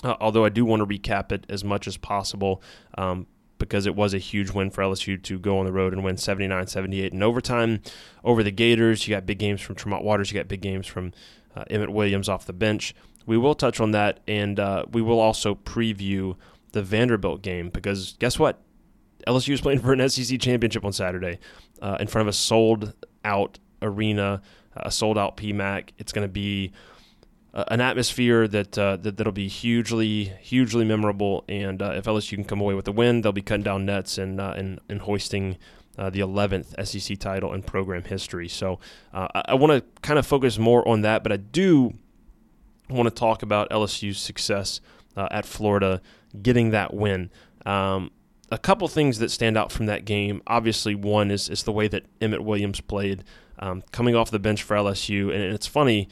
uh, 0.05 0.17
although 0.21 0.45
I 0.45 0.49
do 0.49 0.65
want 0.65 0.81
to 0.81 0.87
recap 0.87 1.33
it 1.33 1.47
as 1.49 1.65
much 1.65 1.87
as 1.87 1.97
possible. 1.97 2.63
Um, 2.97 3.27
because 3.59 3.87
it 3.87 3.95
was 3.95 4.13
a 4.13 4.19
huge 4.19 4.51
win 4.51 4.71
for 4.71 4.83
LSU 4.83 5.23
to 5.23 5.39
go 5.39 5.59
on 5.59 5.65
the 5.65 5.73
road 5.73 5.93
and 5.95 6.05
win 6.05 6.19
79 6.19 6.67
78 6.67 7.13
in 7.13 7.23
overtime 7.23 7.81
over 8.23 8.43
the 8.43 8.51
Gators. 8.51 9.07
You 9.07 9.15
got 9.15 9.25
big 9.25 9.39
games 9.39 9.61
from 9.61 9.77
Tremont 9.77 10.05
Waters, 10.05 10.31
you 10.31 10.39
got 10.39 10.49
big 10.49 10.61
games 10.61 10.87
from 10.87 11.13
uh, 11.55 11.65
Emmett 11.71 11.91
Williams 11.91 12.29
off 12.29 12.47
the 12.47 12.53
bench. 12.53 12.95
We 13.25 13.37
will 13.37 13.55
touch 13.55 13.81
on 13.81 13.91
that, 13.93 14.21
and 14.29 14.61
uh, 14.61 14.85
we 14.93 15.03
will 15.03 15.19
also 15.19 15.55
preview 15.55 16.37
the 16.73 16.83
Vanderbilt 16.83 17.43
game 17.43 17.71
because 17.71 18.15
guess 18.19 18.39
what? 18.39 18.61
LSU 19.27 19.55
is 19.55 19.61
playing 19.61 19.81
for 19.81 19.93
an 19.93 20.09
SEC 20.09 20.39
championship 20.39 20.85
on 20.85 20.93
Saturday 20.93 21.41
uh, 21.83 21.97
in 21.99 22.07
front 22.07 22.29
of 22.29 22.29
a 22.29 22.33
sold 22.33 22.93
out 23.25 23.59
arena, 23.83 24.41
a 24.77 24.91
sold 24.91 25.19
out 25.19 25.37
PMAC. 25.37 25.89
It's 25.99 26.13
going 26.13 26.27
to 26.27 26.33
be 26.33 26.73
uh, 27.57 27.65
an 27.69 27.81
atmosphere 27.81 28.47
that, 28.47 28.79
uh, 28.79 28.97
that 28.99 29.17
that'll 29.17 29.33
be 29.33 29.49
hugely 29.49 30.25
hugely 30.41 30.85
memorable. 30.85 31.45
And 31.49 31.83
uh, 31.83 31.95
if 31.97 32.05
LSU 32.05 32.35
can 32.35 32.45
come 32.45 32.61
away 32.61 32.75
with 32.75 32.87
a 32.87 32.93
win, 32.93 33.23
they'll 33.23 33.33
be 33.33 33.43
cutting 33.43 33.65
down 33.65 33.87
nets 33.87 34.19
and 34.19 34.41
uh, 34.41 34.55
and, 34.57 34.79
and 34.89 35.01
hoisting. 35.01 35.57
Uh, 35.99 36.11
the 36.11 36.21
11th 36.21 36.87
SEC 36.87 37.19
title 37.19 37.55
in 37.55 37.63
program 37.63 38.05
history. 38.05 38.49
So 38.49 38.79
I, 39.15 39.45
I 39.47 39.55
want 39.55 39.73
to 39.73 40.01
kind 40.03 40.19
of 40.19 40.27
focus 40.27 40.59
more 40.59 40.87
on 40.87 41.01
that, 41.01 41.23
but 41.23 41.33
I 41.33 41.39
do 41.39 41.95
want 42.91 43.07
to 43.09 43.15
talk 43.15 43.43
about 43.43 43.71
LSU's 43.71 44.19
success 44.19 44.83
at 45.17 45.47
Florida 45.47 46.03
getting 46.43 46.69
that 46.73 46.93
win. 46.93 47.31
Um, 47.65 48.11
a 48.51 48.59
couple 48.59 48.87
things 48.89 49.21
that 49.21 49.31
stand 49.31 49.57
out 49.57 49.73
from 49.73 49.87
that 49.87 50.05
game. 50.05 50.43
Obviously, 50.47 50.95
one 50.95 51.31
is 51.31 51.49
is 51.49 51.63
the 51.63 51.73
way 51.73 51.89
that 51.89 52.05
Emmett 52.21 52.45
Williams 52.45 52.83
played. 52.83 53.25
um, 53.59 53.83
coming 53.93 54.15
off 54.15 54.31
the 54.31 54.39
bench 54.39 54.63
for 54.63 54.77
LSU. 54.77 55.33
And 55.33 55.43
it's 55.43 55.67
funny 55.67 56.09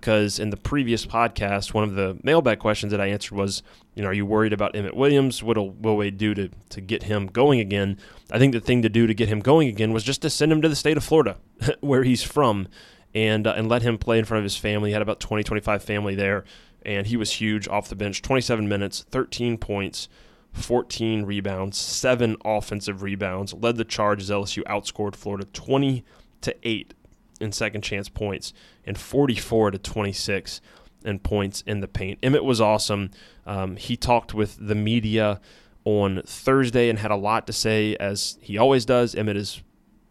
because 0.00 0.40
in 0.40 0.50
the 0.50 0.56
previous 0.56 1.06
podcast, 1.06 1.72
one 1.72 1.84
of 1.84 1.94
the 1.94 2.18
mailbag 2.24 2.58
questions 2.58 2.90
that 2.90 3.00
I 3.00 3.06
answered 3.06 3.36
was, 3.36 3.62
you 3.94 4.02
know, 4.02 4.08
are 4.08 4.12
you 4.12 4.26
worried 4.26 4.52
about 4.52 4.74
Emmett 4.74 4.96
Williams? 4.96 5.40
What'll 5.40 5.70
Will 5.70 5.96
Wade 5.96 6.18
do 6.18 6.34
to, 6.34 6.50
to 6.70 6.80
get 6.80 7.04
him 7.04 7.26
going 7.26 7.60
again? 7.60 7.98
I 8.32 8.40
think 8.40 8.52
the 8.54 8.60
thing 8.60 8.82
to 8.82 8.88
do 8.88 9.06
to 9.06 9.14
get 9.14 9.28
him 9.28 9.38
going 9.38 9.68
again 9.68 9.92
was 9.92 10.02
just 10.02 10.20
to 10.22 10.30
send 10.30 10.50
him 10.50 10.60
to 10.62 10.68
the 10.68 10.74
state 10.74 10.96
of 10.96 11.04
Florida, 11.04 11.36
where 11.80 12.02
he's 12.02 12.24
from, 12.24 12.66
and 13.14 13.46
uh, 13.46 13.54
and 13.56 13.68
let 13.68 13.82
him 13.82 13.96
play 13.96 14.18
in 14.18 14.24
front 14.24 14.40
of 14.40 14.44
his 14.44 14.56
family. 14.56 14.90
He 14.90 14.94
had 14.94 15.02
about 15.02 15.20
20, 15.20 15.44
25 15.44 15.84
family 15.84 16.16
there, 16.16 16.44
and 16.84 17.06
he 17.06 17.16
was 17.16 17.34
huge 17.34 17.68
off 17.68 17.88
the 17.88 17.94
bench. 17.94 18.20
27 18.20 18.68
minutes, 18.68 19.06
13 19.10 19.58
points, 19.58 20.08
14 20.52 21.24
rebounds, 21.24 21.78
seven 21.78 22.36
offensive 22.44 23.02
rebounds. 23.02 23.54
Led 23.54 23.76
the 23.76 23.84
charge 23.84 24.22
as 24.22 24.30
LSU 24.30 24.64
outscored 24.64 25.14
Florida 25.14 25.46
20 25.52 26.04
to 26.40 26.56
eight 26.64 26.94
in 27.40 27.52
second 27.52 27.82
chance 27.82 28.08
points 28.08 28.52
and 28.84 28.98
44 28.98 29.72
to 29.72 29.78
26 29.78 30.60
in 31.04 31.18
points 31.18 31.62
in 31.66 31.80
the 31.80 31.88
paint. 31.88 32.18
Emmett 32.22 32.44
was 32.44 32.60
awesome. 32.60 33.10
Um, 33.46 33.76
he 33.76 33.96
talked 33.96 34.34
with 34.34 34.56
the 34.60 34.74
media 34.74 35.40
on 35.84 36.22
Thursday 36.24 36.88
and 36.88 36.98
had 36.98 37.10
a 37.10 37.16
lot 37.16 37.46
to 37.46 37.52
say, 37.52 37.94
as 37.96 38.38
he 38.40 38.56
always 38.56 38.84
does. 38.84 39.14
Emmett 39.14 39.36
is 39.36 39.62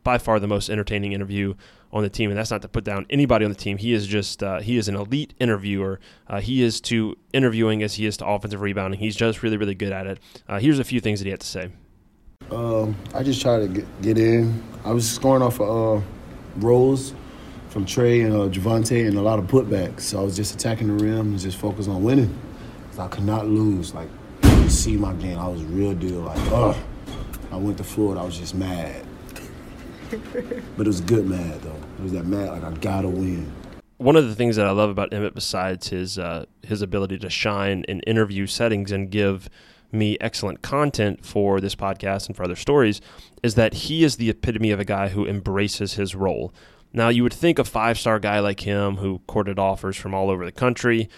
by 0.04 0.18
far 0.18 0.40
the 0.40 0.48
most 0.48 0.70
entertaining 0.70 1.14
interview 1.14 1.56
on 1.92 2.04
the 2.04 2.10
team, 2.10 2.30
and 2.30 2.38
that's 2.38 2.52
not 2.52 2.62
to 2.64 2.68
put 2.68 2.84
down 2.84 3.06
anybody 3.10 3.46
on 3.46 3.52
the 3.52 3.58
team. 3.58 3.78
He 3.78 3.94
is 3.94 4.08
just 4.08 4.44
uh, 4.44 4.60
he 4.60 4.78
is 4.78 4.88
an 4.88 4.96
elite 4.96 5.34
interviewer. 5.40 6.00
Uh, 6.28 6.42
he 6.42 6.64
is 6.64 6.82
to 6.82 7.16
interviewing 7.34 7.84
as 7.84 7.96
he 7.96 8.06
is 8.06 8.18
to 8.18 8.26
offensive 8.26 8.62
rebounding. 8.62 9.00
He's 9.00 9.16
just 9.16 9.44
really 9.44 9.58
really 9.58 9.76
good 9.76 9.92
at 9.92 10.08
it. 10.08 10.20
Uh, 10.48 10.60
here's 10.60 10.80
a 10.80 10.84
few 10.84 11.00
things 11.00 11.20
that 11.20 11.26
he 11.26 11.32
had 11.32 11.40
to 11.42 11.48
say. 11.48 11.70
Um, 12.52 12.96
I 13.16 13.24
just 13.24 13.42
try 13.42 13.60
to 13.60 13.68
get, 13.68 14.02
get, 14.02 14.18
in. 14.18 14.62
I 14.84 14.92
was 14.92 15.10
scoring 15.10 15.42
off 15.42 15.62
of 15.62 16.04
uh, 16.04 16.06
rolls 16.58 17.14
from 17.70 17.86
Trey 17.86 18.22
and 18.22 18.34
uh, 18.34 18.50
Javonte 18.50 19.08
and 19.08 19.18
a 19.18 19.22
lot 19.22 19.40
of 19.40 19.46
putbacks. 19.46 20.02
So 20.02 20.20
I 20.20 20.24
was 20.24 20.36
just 20.36 20.54
attacking 20.54 20.96
the 20.96 21.04
rim 21.04 21.32
and 21.32 21.40
just 21.40 21.58
focused 21.58 21.90
on 21.90 22.04
winning. 22.04 22.40
I 23.00 23.08
could 23.08 23.24
not 23.24 23.48
lose. 23.48 23.94
Like, 23.94 24.10
you 24.44 24.70
see 24.70 24.96
my 24.96 25.14
game, 25.14 25.40
I 25.40 25.48
was 25.48 25.64
real 25.64 25.94
deal. 25.94 26.20
Like, 26.20 26.40
ugh. 26.52 26.78
I 27.52 27.56
went 27.56 27.78
to 27.78 27.84
Florida, 27.84 28.22
I 28.22 28.26
was 28.26 28.38
just 28.38 28.56
mad. 28.56 29.06
but 30.12 30.86
it 30.86 30.88
was 30.88 31.02
good 31.02 31.28
mad, 31.28 31.62
though. 31.62 31.76
It 32.00 32.04
was 32.04 32.12
that 32.14 32.26
mad, 32.26 32.50
like, 32.50 32.64
I 32.64 32.72
gotta 32.78 33.10
win. 33.10 33.52
One 33.98 34.16
of 34.16 34.28
the 34.28 34.36
things 34.36 34.56
that 34.56 34.66
I 34.66 34.72
love 34.72 34.90
about 34.90 35.14
Emmett, 35.14 35.34
besides 35.34 35.90
his 35.90 36.20
uh, 36.20 36.46
his 36.62 36.82
ability 36.82 37.20
to 37.20 37.30
shine 37.30 37.86
in 37.88 38.02
interview 38.02 38.48
settings 38.48 38.92
and 38.92 39.10
give 39.10 39.50
me 39.94 40.18
excellent 40.20 40.62
content 40.62 41.26
for 41.26 41.62
this 41.62 41.76
podcast 41.76 42.28
and 42.28 42.36
for 42.36 42.44
other 42.44 42.56
stories, 42.56 43.02
is 43.42 43.56
that 43.56 43.74
he 43.74 44.04
is 44.04 44.18
the 44.18 44.30
epitome 44.30 44.72
of 44.72 44.80
a 44.80 44.86
guy 44.86 45.10
who 45.10 45.26
embraces 45.26 45.94
his 45.94 46.16
role. 46.16 46.54
Now, 46.92 47.10
you 47.10 47.24
would 47.24 47.34
think 47.34 47.60
a 47.60 47.64
five 47.64 47.98
star 47.98 48.20
guy 48.20 48.40
like 48.40 48.62
him, 48.62 48.98
who 48.98 49.20
courted 49.28 49.58
offers 49.58 49.98
from 49.98 50.14
all 50.14 50.30
over 50.30 50.46
the 50.46 50.52
country, 50.52 51.10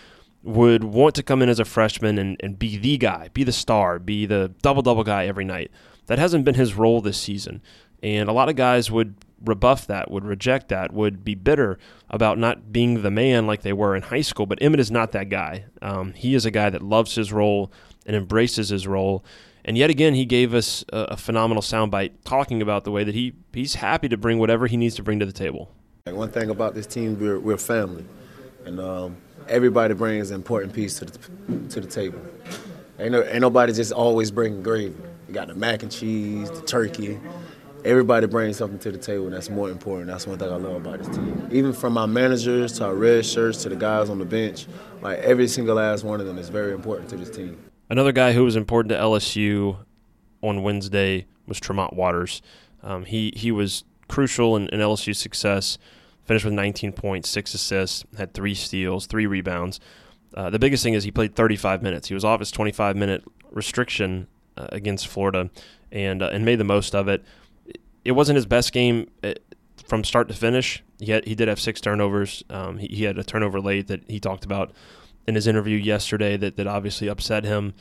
would 0.42 0.84
want 0.84 1.16
to 1.16 1.24
come 1.24 1.42
in 1.42 1.50
as 1.50 1.60
a 1.60 1.66
freshman 1.66 2.18
and, 2.18 2.38
and 2.40 2.58
be 2.58 2.78
the 2.78 2.98
guy, 2.98 3.30
be 3.34 3.44
the 3.44 3.52
star, 3.52 4.00
be 4.00 4.26
the 4.26 4.54
double 4.62 4.82
double 4.82 5.04
guy 5.04 5.26
every 5.26 5.44
night. 5.44 5.72
That 6.06 6.20
hasn't 6.20 6.46
been 6.46 6.56
his 6.56 6.76
role 6.76 7.02
this 7.02 7.20
season. 7.20 7.62
And 8.04 8.30
a 8.30 8.34
lot 8.34 8.50
of 8.50 8.56
guys 8.56 8.92
would 8.92 9.16
rebuff 9.44 9.88
that, 9.88 10.12
would 10.12 10.24
reject 10.24 10.70
that, 10.70 10.94
would 10.94 11.26
be 11.26 11.36
bitter 11.36 11.80
about 12.10 12.38
not 12.38 12.72
being 12.72 13.02
the 13.02 13.12
man 13.12 13.48
like 13.48 13.64
they 13.64 13.74
were 13.74 13.96
in 13.96 14.04
high 14.04 14.22
school. 14.22 14.46
But 14.46 14.60
Emmett 14.62 14.80
is 14.80 14.92
not 14.92 15.12
that 15.14 15.30
guy. 15.30 15.66
Um, 15.82 16.14
he 16.14 16.36
is 16.36 16.46
a 16.46 16.52
guy 16.52 16.70
that 16.70 16.82
loves 16.82 17.16
his 17.16 17.34
role 17.34 17.72
and 18.06 18.16
embraces 18.16 18.70
his 18.70 18.88
role. 18.88 19.24
And 19.64 19.78
yet 19.78 19.90
again, 19.90 20.14
he 20.14 20.26
gave 20.26 20.54
us 20.54 20.86
a, 20.94 20.98
a 20.98 21.18
phenomenal 21.18 21.64
soundbite 21.64 22.12
talking 22.24 22.62
about 22.62 22.84
the 22.84 22.92
way 22.92 23.04
that 23.04 23.16
he, 23.16 23.34
he's 23.52 23.76
happy 23.76 24.08
to 24.10 24.18
bring 24.18 24.38
whatever 24.38 24.68
he 24.68 24.78
needs 24.78 24.96
to 24.96 25.04
bring 25.04 25.20
to 25.20 25.26
the 25.26 25.34
table. 25.34 25.72
One 26.06 26.30
thing 26.30 26.52
about 26.52 26.76
this 26.76 26.86
team, 26.86 27.20
we're, 27.20 27.40
we're 27.40 27.58
family. 27.58 28.06
And 28.66 28.80
um, 28.80 29.18
everybody 29.48 29.96
brings 29.96 30.30
an 30.30 30.36
important 30.36 30.74
piece 30.74 31.00
to 31.00 31.06
the, 31.06 31.20
to 31.70 31.82
the 31.82 31.88
table. 31.88 32.20
Ain't, 33.00 33.12
no, 33.12 33.24
ain't 33.24 33.42
nobody 33.42 33.74
just 33.74 33.92
always 33.92 34.30
bringing 34.30 34.62
gravy. 34.62 34.96
You 35.28 35.34
got 35.34 35.48
the 35.48 35.56
mac 35.56 35.82
and 35.82 35.92
cheese, 35.92 36.52
the 36.52 36.62
turkey. 36.62 37.20
Everybody 37.84 38.28
brings 38.28 38.58
something 38.58 38.80
to 38.80 38.92
the 38.92 38.98
table, 38.98 39.30
that's 39.30 39.50
more 39.50 39.70
important. 39.70 40.08
That's 40.08 40.26
one 40.26 40.40
thing 40.40 40.52
I 40.52 40.56
love 40.56 40.76
about 40.76 41.00
this 41.00 41.16
team. 41.16 41.50
Even 41.52 41.74
from 41.74 41.94
my 41.94 42.06
managers 42.06 42.74
to 42.74 42.86
our 42.86 42.96
red 42.96 43.26
shirts 43.26 43.64
to 43.64 43.70
the 43.70 43.76
guys 43.76 44.10
on 44.10 44.18
the 44.18 44.26
bench, 44.26 44.68
like 45.02 45.20
every 45.20 45.48
single 45.48 45.76
last 45.76 46.04
one 46.04 46.20
of 46.20 46.26
them 46.26 46.38
is 46.38 46.50
very 46.50 46.74
important 46.74 47.10
to 47.10 47.18
this 47.18 47.30
team. 47.30 47.58
Another 47.90 48.12
guy 48.12 48.34
who 48.34 48.44
was 48.44 48.56
important 48.56 48.90
to 48.90 48.98
LSU 48.98 49.78
on 50.42 50.64
Wednesday 50.64 51.28
was 51.48 51.60
Tremont 51.60 51.94
Waters. 51.94 52.42
Um, 52.82 53.06
he 53.06 53.32
he 53.36 53.52
was 53.52 53.84
crucial 54.08 54.56
in, 54.56 54.68
in 54.70 54.80
LSU's 54.80 55.18
success. 55.18 55.78
Finished 56.26 56.46
with 56.46 56.56
19 56.56 56.92
points, 56.94 57.30
six 57.30 57.54
assists, 57.54 58.04
had 58.18 58.34
three 58.34 58.56
steals, 58.56 59.06
three 59.06 59.28
rebounds. 59.28 59.80
Uh, 60.34 60.50
the 60.50 60.58
biggest 60.58 60.82
thing 60.82 60.96
is 60.96 61.04
he 61.04 61.12
played 61.12 61.36
35 61.36 61.84
minutes. 61.84 62.08
He 62.08 62.16
was 62.16 62.26
off 62.26 62.40
his 62.40 62.50
25 62.50 62.96
minute 62.96 63.24
restriction 63.52 64.28
uh, 64.58 64.68
against 64.72 65.08
Florida, 65.08 65.52
and 65.92 66.24
uh, 66.24 66.30
and 66.34 66.44
made 66.44 66.56
the 66.56 66.64
most 66.64 66.96
of 66.96 67.08
it. 67.08 67.24
It 68.04 68.14
wasn't 68.14 68.38
his 68.38 68.48
best 68.48 68.72
game 68.72 69.10
uh, 69.24 69.34
from 69.88 70.04
start 70.04 70.28
to 70.30 70.34
finish. 70.34 70.84
Yet 70.98 71.28
he 71.28 71.36
did 71.36 71.48
have 71.48 71.60
six 71.60 71.80
turnovers. 71.80 72.44
Um, 72.50 72.78
he, 72.78 72.88
he 72.88 73.04
had 73.04 73.18
a 73.20 73.24
turnover 73.24 73.62
late 73.62 73.88
that 73.88 74.02
he 74.08 74.20
talked 74.20 74.46
about 74.46 74.72
in 75.28 75.36
his 75.36 75.48
interview 75.48 75.78
yesterday 75.78 76.38
that, 76.38 76.56
that 76.58 76.68
obviously 76.68 77.08
upset 77.08 77.44
him. 77.44 77.74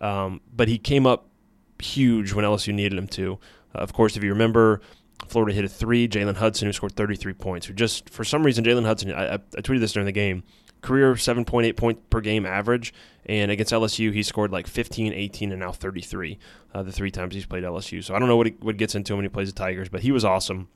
Um, 0.00 0.40
but 0.54 0.68
he 0.68 0.78
came 0.78 1.06
up 1.06 1.26
huge 1.78 2.32
when 2.32 2.44
LSU 2.44 2.74
needed 2.74 2.98
him 2.98 3.08
to. 3.08 3.38
Uh, 3.74 3.78
of 3.78 3.92
course, 3.92 4.16
if 4.16 4.22
you 4.22 4.30
remember, 4.30 4.80
Florida 5.26 5.54
hit 5.54 5.64
a 5.64 5.68
three. 5.68 6.08
Jalen 6.08 6.36
Hudson, 6.36 6.66
who 6.66 6.72
scored 6.72 6.94
33 6.94 7.32
points, 7.34 7.66
who 7.66 7.74
just, 7.74 8.08
for 8.10 8.24
some 8.24 8.44
reason, 8.44 8.64
Jalen 8.64 8.84
Hudson, 8.84 9.12
I, 9.12 9.34
I, 9.34 9.38
tweeted 9.38 9.80
this 9.80 9.92
during 9.92 10.06
the 10.06 10.12
game, 10.12 10.42
career 10.80 11.14
7.8 11.14 11.76
point 11.76 12.10
per 12.10 12.20
game 12.20 12.46
average. 12.46 12.92
And 13.26 13.50
against 13.50 13.72
LSU, 13.72 14.12
he 14.12 14.22
scored 14.22 14.50
like 14.50 14.66
15, 14.66 15.12
18, 15.12 15.52
and 15.52 15.60
now 15.60 15.72
33 15.72 16.38
uh, 16.74 16.82
the 16.82 16.92
three 16.92 17.10
times 17.10 17.34
he's 17.34 17.46
played 17.46 17.64
LSU. 17.64 18.02
So 18.02 18.14
I 18.14 18.18
don't 18.18 18.28
know 18.28 18.36
what, 18.36 18.46
he, 18.46 18.54
what 18.60 18.76
gets 18.76 18.94
into 18.94 19.12
him 19.12 19.18
when 19.18 19.24
he 19.24 19.28
plays 19.28 19.52
the 19.52 19.58
Tigers, 19.58 19.88
but 19.88 20.00
he 20.00 20.12
was 20.12 20.24
awesome. 20.24 20.68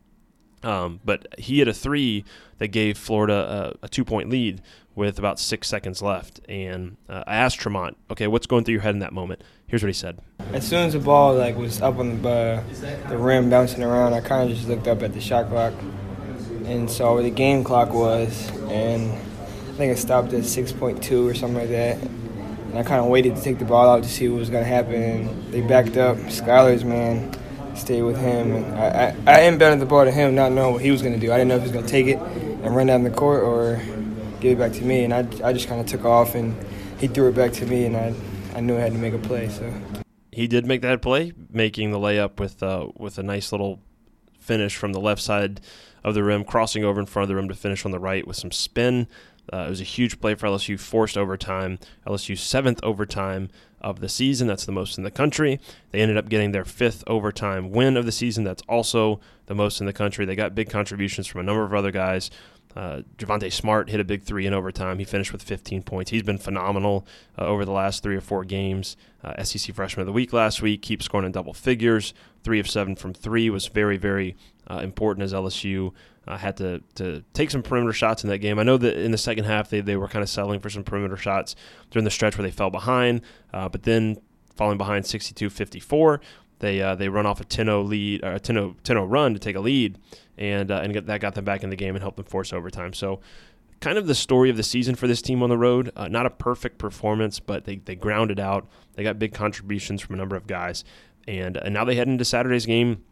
Um, 0.65 1.01
but 1.05 1.27
he 1.39 1.59
had 1.59 1.69
a 1.69 1.75
three 1.75 2.25
that 2.59 2.69
gave 2.69 2.97
Florida 2.97 3.75
a, 3.83 3.87
a 3.87 3.89
two 3.89 4.05
point 4.05 4.31
lead 4.31 4.63
with 4.95 5.19
about 5.19 5.39
six 5.39 5.69
seconds 5.69 6.01
left. 6.03 6.41
And 6.49 6.97
uh, 7.09 7.25
I 7.27 7.37
asked 7.37 7.59
Tremont, 7.59 7.97
okay, 8.11 8.27
what's 8.27 8.47
going 8.47 8.65
through 8.65 8.75
your 8.75 8.83
head 8.83 8.95
in 8.95 9.01
that 9.01 9.13
moment? 9.13 9.43
Here's 9.67 9.83
what 9.83 9.89
he 9.89 9.95
said. 9.95 10.21
As 10.53 10.67
soon 10.67 10.87
as 10.87 10.93
the 10.93 11.01
ball 11.01 11.35
like 11.35 11.57
was 11.57 11.83
up 11.83 11.99
on 11.99 12.23
the, 12.23 12.63
uh, 12.63 13.09
the 13.09 13.19
rim 13.19 13.51
bouncing 13.51 13.83
around, 13.83 14.15
I 14.15 14.21
kind 14.21 14.49
of 14.49 14.57
just 14.57 14.69
looked 14.69 14.87
up 14.87 15.03
at 15.03 15.13
the 15.13 15.21
shot 15.21 15.49
clock 15.49 15.75
and 16.65 16.89
saw 16.89 17.15
where 17.15 17.23
the 17.23 17.31
game 17.31 17.65
clock 17.65 17.93
was. 17.93 18.51
And 18.71 19.13
I 19.13 19.77
think 19.77 19.93
it 19.93 19.99
stopped 19.99 20.33
at 20.33 20.45
6.2 20.45 21.31
or 21.31 21.35
something 21.35 21.59
like 21.59 21.71
that. 21.71 21.99
And 21.99 22.79
I 22.79 22.83
kind 22.83 23.01
of 23.01 23.07
waited 23.07 23.37
to 23.37 23.43
take 23.43 23.59
the 23.59 23.65
ball 23.65 23.89
out 23.89 24.03
to 24.05 24.09
see 24.09 24.29
what 24.29 24.39
was 24.39 24.51
going 24.51 24.63
to 24.63 24.69
happen. 24.69 25.51
They 25.51 25.61
backed 25.61 25.97
up. 25.97 26.17
Skylar's 26.29 26.85
man 26.85 27.35
stayed 27.77 28.03
with 28.03 28.17
him. 28.19 28.55
And 28.55 28.75
I, 28.75 29.17
I, 29.27 29.39
I 29.39 29.41
inbounded 29.51 29.81
the 29.81 29.87
ball 29.87 30.05
to 30.05 30.11
him, 30.11 30.35
not 30.35 30.53
knowing 30.53 30.75
what 30.75 30.83
he 30.83 30.91
was 30.91 31.03
going 31.03 31.15
to 31.15 31.21
do. 31.21 31.33
I 31.33 31.37
didn't 31.37 31.49
know 31.49 31.57
if 31.57 31.63
he 31.63 31.69
was 31.69 31.73
going 31.73 31.87
to 31.87 31.91
take 31.91 32.07
it 32.07 32.19
and 32.19 32.75
run 32.75 32.87
down 32.87 33.05
the 33.05 33.11
court 33.11 33.43
or 33.43 33.81
give 34.41 34.59
it 34.59 34.63
back 34.63 34.73
to 34.73 34.85
me, 34.85 35.05
and 35.05 35.15
I, 35.15 35.21
I 35.43 35.53
just 35.53 35.69
kind 35.69 35.81
of 35.81 35.87
took 35.87 36.05
off, 36.05 36.35
and 36.35 36.55
he 36.99 37.09
threw 37.09 37.29
it 37.29 37.35
back 37.35 37.53
to 37.55 37.67
me, 37.67 37.87
and 37.87 37.97
I, 37.97 38.15
I 38.55 38.61
knew 38.61 38.77
I 38.77 38.81
had 38.81 38.93
to 38.93 38.99
make 38.99 39.15
a 39.15 39.19
play. 39.19 39.49
So 39.49 39.73
he 40.31 40.47
did 40.47 40.67
make 40.67 40.83
that 40.83 41.01
play, 41.01 41.33
making 41.51 41.93
the 41.93 41.99
layup 41.99 42.39
with 42.39 42.63
uh, 42.63 42.89
with 42.97 43.19
a 43.19 43.23
nice 43.23 43.53
little 43.53 43.81
finish 44.39 44.77
from 44.77 44.93
the 44.93 45.01
left 45.01 45.23
side 45.23 45.61
of 46.03 46.15
the 46.15 46.23
rim, 46.23 46.45
crossing 46.45 46.85
over 46.85 47.01
in 47.01 47.07
front 47.07 47.25
of 47.25 47.29
the 47.29 47.37
rim 47.37 47.49
to 47.49 47.55
finish 47.55 47.85
on 47.87 47.91
the 47.91 47.99
right 47.99 48.27
with 48.27 48.37
some 48.37 48.51
spin. 48.51 49.09
Uh, 49.53 49.65
it 49.67 49.71
was 49.71 49.81
a 49.81 49.85
huge 49.85 50.21
play 50.21 50.35
for 50.35 50.47
LSU, 50.47 50.79
forced 50.79 51.17
overtime. 51.17 51.79
LSU's 52.07 52.41
seventh 52.41 52.81
overtime 52.83 53.51
of 53.81 54.01
the 54.01 54.09
season. 54.09 54.47
That's 54.47 54.65
the 54.65 54.73
most 54.73 54.97
in 54.97 55.05
the 55.05 55.11
country. 55.11 55.61
They 55.91 56.01
ended 56.01 56.17
up 56.17 56.29
getting 56.29 56.53
their 56.53 56.65
fifth 56.65 57.05
overtime 57.07 57.71
win 57.71 57.97
of 57.97 58.07
the 58.07 58.13
season. 58.13 58.45
That's 58.45 58.63
also 58.69 59.21
the 59.47 59.55
most 59.55 59.81
in 59.81 59.87
the 59.87 59.93
country. 59.93 60.25
They 60.25 60.35
got 60.35 60.55
big 60.55 60.71
contributions 60.71 61.27
from 61.27 61.43
a 61.43 61.45
number 61.45 61.65
of 61.65 61.75
other 61.75 61.91
guys. 61.91 62.31
Uh, 62.77 63.03
Javonte 63.19 63.53
Smart 63.53 63.89
hit 63.89 64.01
a 64.01 64.05
big 64.05 64.25
three 64.25 64.47
in 64.47 64.55
overtime. 64.55 64.99
He 64.99 65.05
finished 65.05 65.33
with 65.33 65.43
15 65.43 65.83
points. 65.83 66.11
He's 66.11 66.25
been 66.25 66.39
phenomenal 66.39 67.07
uh, 67.39 67.45
over 67.45 67.65
the 67.65 67.71
last 67.73 68.03
three 68.03 68.17
or 68.17 68.21
four 68.21 68.45
games. 68.45 68.97
Uh, 69.23 69.43
SEC 69.45 69.75
Freshman 69.75 70.03
of 70.03 70.07
the 70.07 70.13
Week 70.13 70.33
last 70.33 70.61
week, 70.61 70.83
keeps 70.83 71.05
scoring 71.05 71.27
in 71.27 71.33
double 71.33 71.55
figures. 71.55 72.15
Three 72.43 72.59
of 72.59 72.69
seven 72.69 72.97
from 72.97 73.15
three 73.15 73.49
was 73.49 73.69
very, 73.69 73.97
very 73.97 74.37
uh, 74.69 74.79
important 74.79 75.23
as 75.23 75.33
LSU 75.33 75.93
uh, 76.27 76.37
had 76.37 76.57
to, 76.59 76.83
to 76.97 77.23
take 77.33 77.51
some 77.51 77.63
perimeter 77.63 77.93
shots 77.93 78.25
in 78.25 78.31
that 78.31 78.39
game. 78.39 78.59
I 78.59 78.63
know 78.63 78.77
that 78.77 78.97
in 78.97 79.11
the 79.11 79.19
second 79.19 79.45
half 79.45 79.71
they, 79.71 79.81
they 79.81 79.97
were 79.97 80.09
kind 80.09 80.23
of 80.23 80.29
settling 80.29 80.61
for 80.61 80.71
some 80.71 80.85
perimeter 80.85 81.17
shots 81.17 81.55
during 81.91 82.05
the 82.05 82.11
stretch 82.11 82.39
where 82.39 82.47
they 82.47 82.51
fell 82.51 82.71
behind, 82.71 83.23
uh, 83.53 83.69
but 83.69 83.83
then 83.83 84.17
falling 84.57 84.79
behind 84.79 85.07
62 85.07 85.51
54, 85.51 86.21
they, 86.61 86.79
they 86.97 87.09
run 87.09 87.27
off 87.27 87.41
a 87.41 87.45
10 87.45 87.67
0 87.67 87.83
lead, 87.83 88.25
or 88.25 88.33
a 88.33 88.41
10 88.41 88.77
0 88.87 89.05
run 89.05 89.35
to 89.35 89.41
take 89.41 89.57
a 89.57 89.61
lead 89.61 89.99
and 90.37 90.71
uh, 90.71 90.81
and 90.83 90.93
get, 90.93 91.07
that 91.07 91.21
got 91.21 91.35
them 91.35 91.45
back 91.45 91.63
in 91.63 91.71
the 91.71 91.77
game 91.77 91.95
and 91.95 92.03
helped 92.03 92.17
them 92.17 92.27
force 92.27 92.53
overtime. 92.53 92.93
So, 92.93 93.21
kind 93.81 93.99
of 93.99 94.07
the 94.07 94.15
story 94.15 94.51
of 94.51 94.57
the 94.57 94.63
season 94.63 94.95
for 94.95 95.07
this 95.07 95.23
team 95.23 95.43
on 95.43 95.49
the 95.49 95.59
road. 95.59 95.91
Uh, 95.97 96.09
not 96.09 96.27
a 96.27 96.31
perfect 96.31 96.79
performance, 96.79 97.41
but 97.41 97.65
they 97.65 97.77
they 97.77 97.95
grounded 97.95 98.41
out. 98.41 98.67
They 98.95 99.03
got 99.03 99.19
big 99.19 99.35
contributions 99.35 100.01
from 100.01 100.15
a 100.15 100.19
number 100.19 100.37
of 100.37 100.47
guys, 100.47 100.85
and 101.27 101.57
and 101.57 101.75
now 101.75 101.85
they 101.85 101.95
head 101.95 102.09
into 102.09 102.25
Saturday's 102.25 102.67
game 102.67 103.05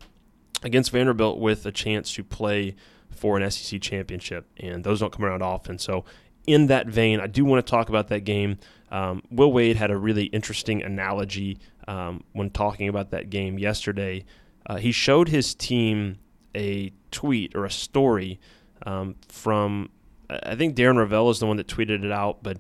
against 0.63 0.91
Vanderbilt 0.91 1.39
with 1.39 1.67
a 1.67 1.73
chance 1.73 2.13
to 2.15 2.25
play 2.25 2.75
for 3.15 3.39
an 3.39 3.51
SEC 3.51 3.81
championship, 3.81 4.47
and 4.59 4.85
those 4.85 5.01
don't 5.01 5.13
come 5.13 5.25
around 5.25 5.43
often. 5.43 5.79
So, 5.79 6.05
in 6.47 6.67
that 6.67 6.89
vein, 6.89 7.21
I 7.21 7.27
do 7.29 7.45
want 7.45 7.65
to 7.65 7.71
talk 7.71 7.89
about 7.89 8.09
that 8.09 8.21
game. 8.21 8.59
Um, 8.91 9.23
Will 9.31 9.53
Wade 9.53 9.77
had 9.77 9.91
a 9.91 9.97
really 9.97 10.25
interesting 10.25 10.83
analogy 10.83 11.59
um, 11.87 12.25
when 12.33 12.51
talking 12.51 12.89
about 12.89 13.11
that 13.11 13.31
game 13.31 13.59
yesterday. 13.59 14.25
Uh, 14.67 14.77
he 14.77 14.93
showed 14.93 15.29
his 15.29 15.55
team 15.55 16.19
a 16.55 16.93
tweet 17.11 17.55
or 17.55 17.65
a 17.65 17.71
story 17.71 18.41
um, 18.85 19.17
from, 19.29 19.91
I 20.29 20.55
think 20.57 20.77
Darren 20.77 20.97
Rovell 20.97 21.31
is 21.31 21.39
the 21.39 21.47
one 21.47 21.57
that 21.57 21.69
tweeted 21.69 22.05
it 22.05 22.13
out, 22.13 22.43
but 22.43 22.59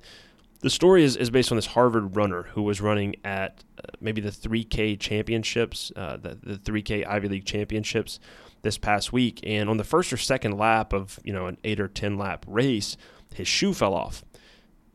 the 0.60 0.70
story 0.70 1.02
is, 1.02 1.16
is 1.16 1.30
based 1.30 1.50
on 1.50 1.56
this 1.56 1.66
Harvard 1.66 2.16
runner 2.16 2.44
who 2.44 2.62
was 2.62 2.80
running 2.80 3.16
at 3.24 3.64
uh, 3.78 3.88
maybe 4.00 4.20
the 4.20 4.30
3K 4.30 4.98
championships, 4.98 5.92
uh, 5.96 6.16
the, 6.16 6.38
the 6.42 6.54
3K 6.56 7.06
Ivy 7.06 7.28
League 7.28 7.44
championships 7.44 8.20
this 8.62 8.78
past 8.78 9.12
week. 9.12 9.40
And 9.44 9.68
on 9.68 9.76
the 9.76 9.84
first 9.84 10.12
or 10.12 10.16
second 10.16 10.56
lap 10.56 10.92
of, 10.92 11.18
you 11.24 11.32
know, 11.32 11.46
an 11.46 11.58
eight 11.64 11.80
or 11.80 11.88
10 11.88 12.16
lap 12.16 12.44
race, 12.48 12.96
his 13.34 13.48
shoe 13.48 13.72
fell 13.72 13.94
off 13.94 14.24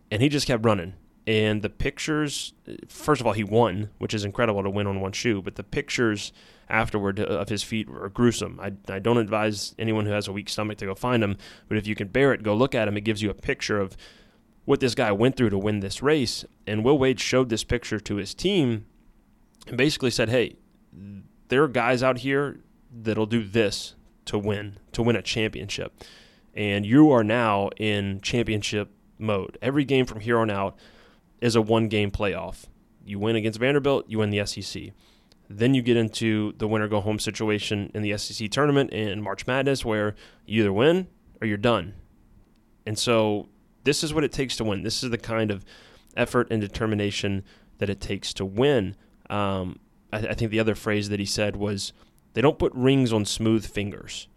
and 0.09 0.21
he 0.21 0.29
just 0.29 0.47
kept 0.47 0.65
running. 0.65 0.93
And 1.25 1.62
the 1.62 1.69
pictures, 1.69 2.53
first 2.88 3.19
of 3.19 3.27
all, 3.27 3.33
he 3.33 3.43
won, 3.43 3.89
which 3.97 4.13
is 4.13 4.24
incredible 4.24 4.63
to 4.63 4.69
win 4.69 4.88
on 4.88 5.01
one 5.01 5.12
shoe, 5.12 5.41
but 5.41 5.55
the 5.55 5.63
pictures 5.63 6.31
afterward 6.69 7.19
of 7.19 7.50
his 7.50 7.63
feet 7.63 7.89
are 7.89 8.07
gruesome. 8.07 8.59
I, 8.62 8.71
I 8.89 9.00
don't 9.00 9.17
advise 9.17 9.75
anyone 9.77 10.05
who 10.05 10.13
has 10.13 10.29
a 10.29 10.31
weak 10.31 10.47
stomach 10.47 10.77
to 10.77 10.86
go 10.86 10.95
find 10.95 11.21
them, 11.21 11.38
but 11.67 11.77
if 11.77 11.86
you 11.86 11.95
can 11.95 12.07
bear 12.07 12.33
it, 12.33 12.43
go 12.43 12.55
look 12.55 12.74
at 12.74 12.88
him. 12.88 12.95
It 12.95 13.01
gives 13.01 13.21
you 13.21 13.29
a 13.29 13.33
picture 13.33 13.77
of 13.79 13.97
what 14.63 14.79
this 14.79 14.95
guy 14.95 15.12
went 15.12 15.36
through 15.36 15.50
to 15.50 15.57
win 15.57 15.81
this 15.81 16.01
race. 16.01 16.45
And 16.65 16.83
Will 16.83 16.97
Wade 16.97 17.19
showed 17.19 17.50
this 17.50 17.65
picture 17.65 18.00
to 18.00 18.15
his 18.15 18.33
team 18.33 18.86
and 19.67 19.77
basically 19.77 20.12
said, 20.12 20.29
hey, 20.29 20.55
there 21.50 21.62
are 21.62 21.67
guys 21.67 22.03
out 22.03 22.19
here 22.19 22.62
that'll 22.91 23.25
do 23.25 23.44
this 23.44 23.96
to 24.25 24.38
win, 24.38 24.77
to 24.91 25.01
win 25.01 25.15
a 25.15 25.22
championship. 25.22 25.94
And 26.53 26.86
you 26.86 27.12
are 27.12 27.24
now 27.24 27.70
in 27.77 28.20
championship 28.22 28.89
mode. 29.17 29.58
Every 29.62 29.86
game 29.86 30.06
from 30.06 30.20
here 30.20 30.39
on 30.39 30.50
out 30.50 30.75
is 31.41 31.56
a 31.56 31.62
one 31.62 31.88
game 31.88 32.12
playoff. 32.12 32.65
You 33.06 33.20
win 33.20 33.36
against 33.36 33.60
Vanderbilt, 33.60 34.06
you 34.08 34.20
win 34.20 34.32
the 34.32 34.46
SEC. 34.46 34.91
Then 35.50 35.74
you 35.74 35.82
get 35.82 35.96
into 35.96 36.53
the 36.58 36.67
winner 36.67 36.88
go 36.88 37.00
home 37.00 37.20
situation 37.20 37.89
in 37.94 38.01
the 38.01 38.17
SEC 38.17 38.50
tournament 38.51 38.91
and 38.91 39.24
March 39.24 39.48
Madness 39.48 39.86
where 39.86 40.15
you 40.46 40.62
either 40.62 40.74
win 40.74 41.08
or 41.39 41.48
you're 41.48 41.58
done. 41.58 41.94
And 42.86 42.98
so 43.00 43.48
this 43.84 44.03
is 44.03 44.13
what 44.13 44.24
it 44.24 44.32
takes 44.32 44.58
to 44.58 44.65
win. 44.65 44.84
This 44.84 45.03
is 45.03 45.10
the 45.10 45.17
kind 45.17 45.51
of 45.51 45.63
effort 46.17 46.48
and 46.51 46.60
determination 46.60 47.44
that 47.77 47.89
it 47.89 48.01
takes 48.01 48.34
to 48.34 48.46
win. 48.46 48.96
Um, 49.29 49.79
I, 50.12 50.17
I 50.17 50.34
think 50.34 50.51
the 50.51 50.60
other 50.60 50.75
phrase 50.75 51.10
that 51.10 51.20
he 51.20 51.25
said 51.25 51.56
was, 51.56 51.94
they 52.38 52.41
don't 52.41 52.60
put 52.60 52.72
rings 52.75 53.12
on 53.12 53.25
smooth 53.25 53.65
fingers. 53.65 54.27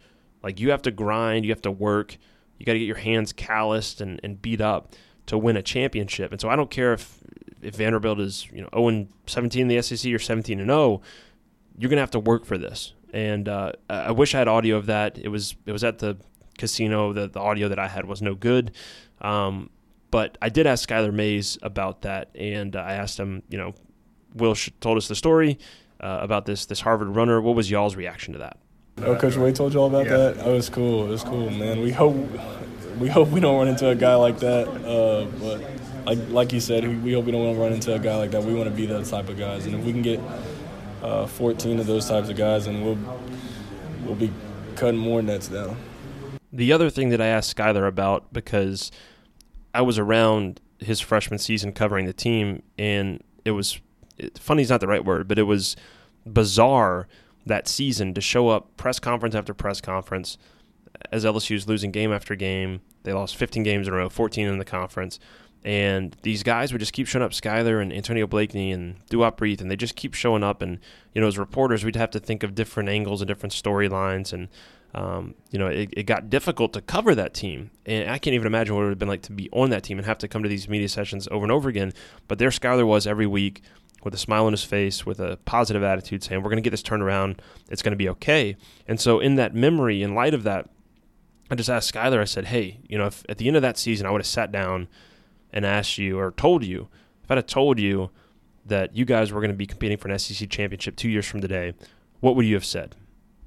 Like 0.42 0.58
you 0.58 0.70
have 0.70 0.80
to 0.82 0.90
grind, 0.90 1.44
you 1.44 1.50
have 1.50 1.60
to 1.60 1.70
work, 1.70 2.16
you 2.56 2.64
got 2.64 2.72
to 2.72 2.78
get 2.78 2.86
your 2.86 2.96
hands 2.96 3.30
calloused 3.30 4.00
and, 4.00 4.18
and 4.24 4.40
beat 4.40 4.62
up 4.62 4.94
to 5.26 5.36
win 5.36 5.58
a 5.58 5.62
championship. 5.62 6.32
And 6.32 6.40
so 6.40 6.48
I 6.48 6.56
don't 6.56 6.70
care 6.70 6.94
if 6.94 7.18
if 7.60 7.74
Vanderbilt 7.74 8.18
is 8.18 8.48
you 8.50 8.62
know 8.62 8.70
0 8.72 9.06
17 9.26 9.60
in 9.60 9.68
the 9.68 9.82
SEC 9.82 10.10
or 10.14 10.18
17 10.18 10.60
and 10.60 10.70
0, 10.70 11.02
you're 11.76 11.90
gonna 11.90 12.00
have 12.00 12.12
to 12.12 12.18
work 12.18 12.46
for 12.46 12.56
this. 12.56 12.94
And 13.12 13.50
uh, 13.50 13.72
I 13.90 14.12
wish 14.12 14.34
I 14.34 14.38
had 14.38 14.48
audio 14.48 14.78
of 14.78 14.86
that. 14.86 15.18
It 15.18 15.28
was 15.28 15.54
it 15.66 15.72
was 15.72 15.84
at 15.84 15.98
the 15.98 16.16
casino. 16.56 17.12
The, 17.12 17.28
the 17.28 17.40
audio 17.40 17.68
that 17.68 17.78
I 17.78 17.88
had 17.88 18.06
was 18.06 18.22
no 18.22 18.34
good. 18.34 18.72
Um, 19.20 19.68
but 20.10 20.38
I 20.40 20.48
did 20.48 20.66
ask 20.66 20.88
Skylar 20.88 21.12
Mays 21.12 21.58
about 21.60 22.00
that, 22.00 22.30
and 22.34 22.74
uh, 22.74 22.80
I 22.80 22.94
asked 22.94 23.20
him, 23.20 23.42
you 23.50 23.58
know, 23.58 23.74
Will 24.32 24.54
told 24.80 24.96
us 24.96 25.06
the 25.06 25.14
story 25.14 25.58
uh, 26.00 26.18
about 26.20 26.46
this 26.46 26.66
this 26.66 26.80
Harvard 26.80 27.08
runner. 27.08 27.40
What 27.40 27.54
was 27.54 27.70
y'all's 27.70 27.96
reaction 27.96 28.32
to 28.34 28.38
that? 28.40 28.58
Oh, 29.02 29.16
Coach 29.16 29.36
Wade 29.36 29.54
told 29.54 29.72
you 29.72 29.80
all 29.80 29.86
about 29.86 30.06
yeah. 30.06 30.16
that. 30.16 30.38
Oh, 30.44 30.52
it 30.52 30.56
was 30.56 30.68
cool. 30.68 31.06
It 31.06 31.10
was 31.10 31.24
cool, 31.24 31.50
man. 31.50 31.80
We 31.80 31.90
hope 31.90 32.16
we 32.98 33.08
hope 33.08 33.28
we 33.28 33.40
don't 33.40 33.56
run 33.56 33.68
into 33.68 33.88
a 33.88 33.94
guy 33.94 34.14
like 34.14 34.38
that. 34.40 34.68
Uh, 34.68 35.24
but 35.38 36.06
like 36.06 36.18
like 36.28 36.52
you 36.52 36.60
said, 36.60 37.02
we 37.02 37.12
hope 37.12 37.24
we 37.24 37.32
don't 37.32 37.58
run 37.58 37.72
into 37.72 37.94
a 37.94 37.98
guy 37.98 38.16
like 38.16 38.30
that. 38.32 38.42
We 38.42 38.54
want 38.54 38.68
to 38.68 38.74
be 38.74 38.86
that 38.86 39.06
type 39.06 39.28
of 39.28 39.38
guys, 39.38 39.66
and 39.66 39.74
if 39.74 39.84
we 39.84 39.92
can 39.92 40.02
get 40.02 40.20
uh, 41.02 41.26
14 41.26 41.80
of 41.80 41.86
those 41.86 42.08
types 42.08 42.28
of 42.28 42.36
guys, 42.36 42.66
and 42.66 42.84
we'll 42.84 42.98
we'll 44.04 44.16
be 44.16 44.32
cutting 44.76 44.98
more 44.98 45.22
nets 45.22 45.48
down. 45.48 45.76
The 46.52 46.72
other 46.72 46.90
thing 46.90 47.10
that 47.10 47.20
I 47.20 47.26
asked 47.26 47.56
Skylar 47.56 47.86
about 47.86 48.32
because 48.32 48.90
I 49.72 49.82
was 49.82 49.98
around 49.98 50.60
his 50.78 51.00
freshman 51.00 51.38
season 51.38 51.72
covering 51.72 52.06
the 52.06 52.12
team, 52.12 52.62
and 52.78 53.22
it 53.44 53.52
was 53.52 53.74
it, 53.76 53.82
funny 54.38 54.62
is 54.62 54.70
not 54.70 54.80
the 54.80 54.86
right 54.86 55.04
word, 55.04 55.28
but 55.28 55.38
it 55.38 55.44
was 55.44 55.76
bizarre 56.26 57.08
that 57.46 57.66
season 57.68 58.14
to 58.14 58.20
show 58.20 58.48
up 58.48 58.76
press 58.76 58.98
conference 58.98 59.34
after 59.34 59.54
press 59.54 59.80
conference 59.80 60.36
as 61.10 61.24
LSU's 61.24 61.66
losing 61.66 61.90
game 61.90 62.12
after 62.12 62.34
game. 62.34 62.80
They 63.02 63.12
lost 63.12 63.36
15 63.36 63.62
games 63.62 63.88
in 63.88 63.94
a 63.94 63.96
row, 63.96 64.08
14 64.08 64.46
in 64.46 64.58
the 64.58 64.64
conference. 64.64 65.18
And 65.62 66.16
these 66.22 66.42
guys 66.42 66.72
would 66.72 66.78
just 66.78 66.92
keep 66.92 67.06
showing 67.06 67.22
up, 67.22 67.32
Skylar 67.32 67.82
and 67.82 67.92
Antonio 67.92 68.26
Blakeney 68.26 68.72
and 68.72 68.96
Duop 69.08 69.60
and 69.60 69.70
they 69.70 69.76
just 69.76 69.94
keep 69.94 70.14
showing 70.14 70.42
up. 70.42 70.62
And, 70.62 70.78
you 71.14 71.20
know, 71.20 71.26
as 71.26 71.36
reporters, 71.36 71.84
we'd 71.84 71.96
have 71.96 72.10
to 72.12 72.20
think 72.20 72.42
of 72.42 72.54
different 72.54 72.88
angles 72.88 73.20
and 73.20 73.28
different 73.28 73.52
storylines. 73.52 74.32
And, 74.32 74.48
um, 74.94 75.34
you 75.50 75.58
know, 75.58 75.66
it, 75.66 75.90
it 75.92 76.02
got 76.04 76.30
difficult 76.30 76.72
to 76.72 76.80
cover 76.80 77.14
that 77.14 77.34
team. 77.34 77.70
And 77.84 78.10
I 78.10 78.16
can't 78.16 78.34
even 78.34 78.46
imagine 78.46 78.74
what 78.74 78.82
it 78.82 78.84
would 78.84 78.92
have 78.92 78.98
been 78.98 79.08
like 79.08 79.22
to 79.22 79.32
be 79.32 79.50
on 79.52 79.68
that 79.70 79.82
team 79.82 79.98
and 79.98 80.06
have 80.06 80.18
to 80.18 80.28
come 80.28 80.42
to 80.42 80.48
these 80.48 80.66
media 80.66 80.88
sessions 80.88 81.28
over 81.30 81.44
and 81.44 81.52
over 81.52 81.68
again. 81.68 81.92
But 82.26 82.38
there 82.38 82.48
Skylar 82.48 82.86
was 82.86 83.06
every 83.06 83.26
week 83.26 83.62
with 84.02 84.14
a 84.14 84.18
smile 84.18 84.46
on 84.46 84.52
his 84.52 84.64
face, 84.64 85.04
with 85.04 85.20
a 85.20 85.38
positive 85.44 85.82
attitude, 85.82 86.22
saying, 86.22 86.42
We're 86.42 86.50
going 86.50 86.62
to 86.62 86.66
get 86.66 86.70
this 86.70 86.82
turned 86.82 87.02
around. 87.02 87.42
It's 87.70 87.82
going 87.82 87.92
to 87.92 87.96
be 87.96 88.08
okay. 88.10 88.56
And 88.86 89.00
so, 89.00 89.20
in 89.20 89.36
that 89.36 89.54
memory, 89.54 90.02
in 90.02 90.14
light 90.14 90.34
of 90.34 90.42
that, 90.44 90.68
I 91.50 91.54
just 91.54 91.68
asked 91.68 91.92
Skylar, 91.92 92.20
I 92.20 92.24
said, 92.24 92.46
Hey, 92.46 92.80
you 92.88 92.96
know, 92.96 93.06
if 93.06 93.24
at 93.28 93.38
the 93.38 93.48
end 93.48 93.56
of 93.56 93.62
that 93.62 93.78
season 93.78 94.06
I 94.06 94.10
would 94.10 94.20
have 94.20 94.26
sat 94.26 94.52
down 94.52 94.88
and 95.52 95.66
asked 95.66 95.98
you 95.98 96.18
or 96.18 96.32
told 96.32 96.64
you, 96.64 96.88
if 97.24 97.30
I'd 97.30 97.38
have 97.38 97.46
told 97.46 97.78
you 97.78 98.10
that 98.66 98.96
you 98.96 99.04
guys 99.04 99.32
were 99.32 99.40
going 99.40 99.50
to 99.50 99.56
be 99.56 99.66
competing 99.66 99.98
for 99.98 100.08
an 100.08 100.18
SEC 100.18 100.48
championship 100.48 100.96
two 100.96 101.08
years 101.08 101.26
from 101.26 101.40
today, 101.40 101.74
what 102.20 102.36
would 102.36 102.46
you 102.46 102.54
have 102.54 102.64
said? 102.64 102.94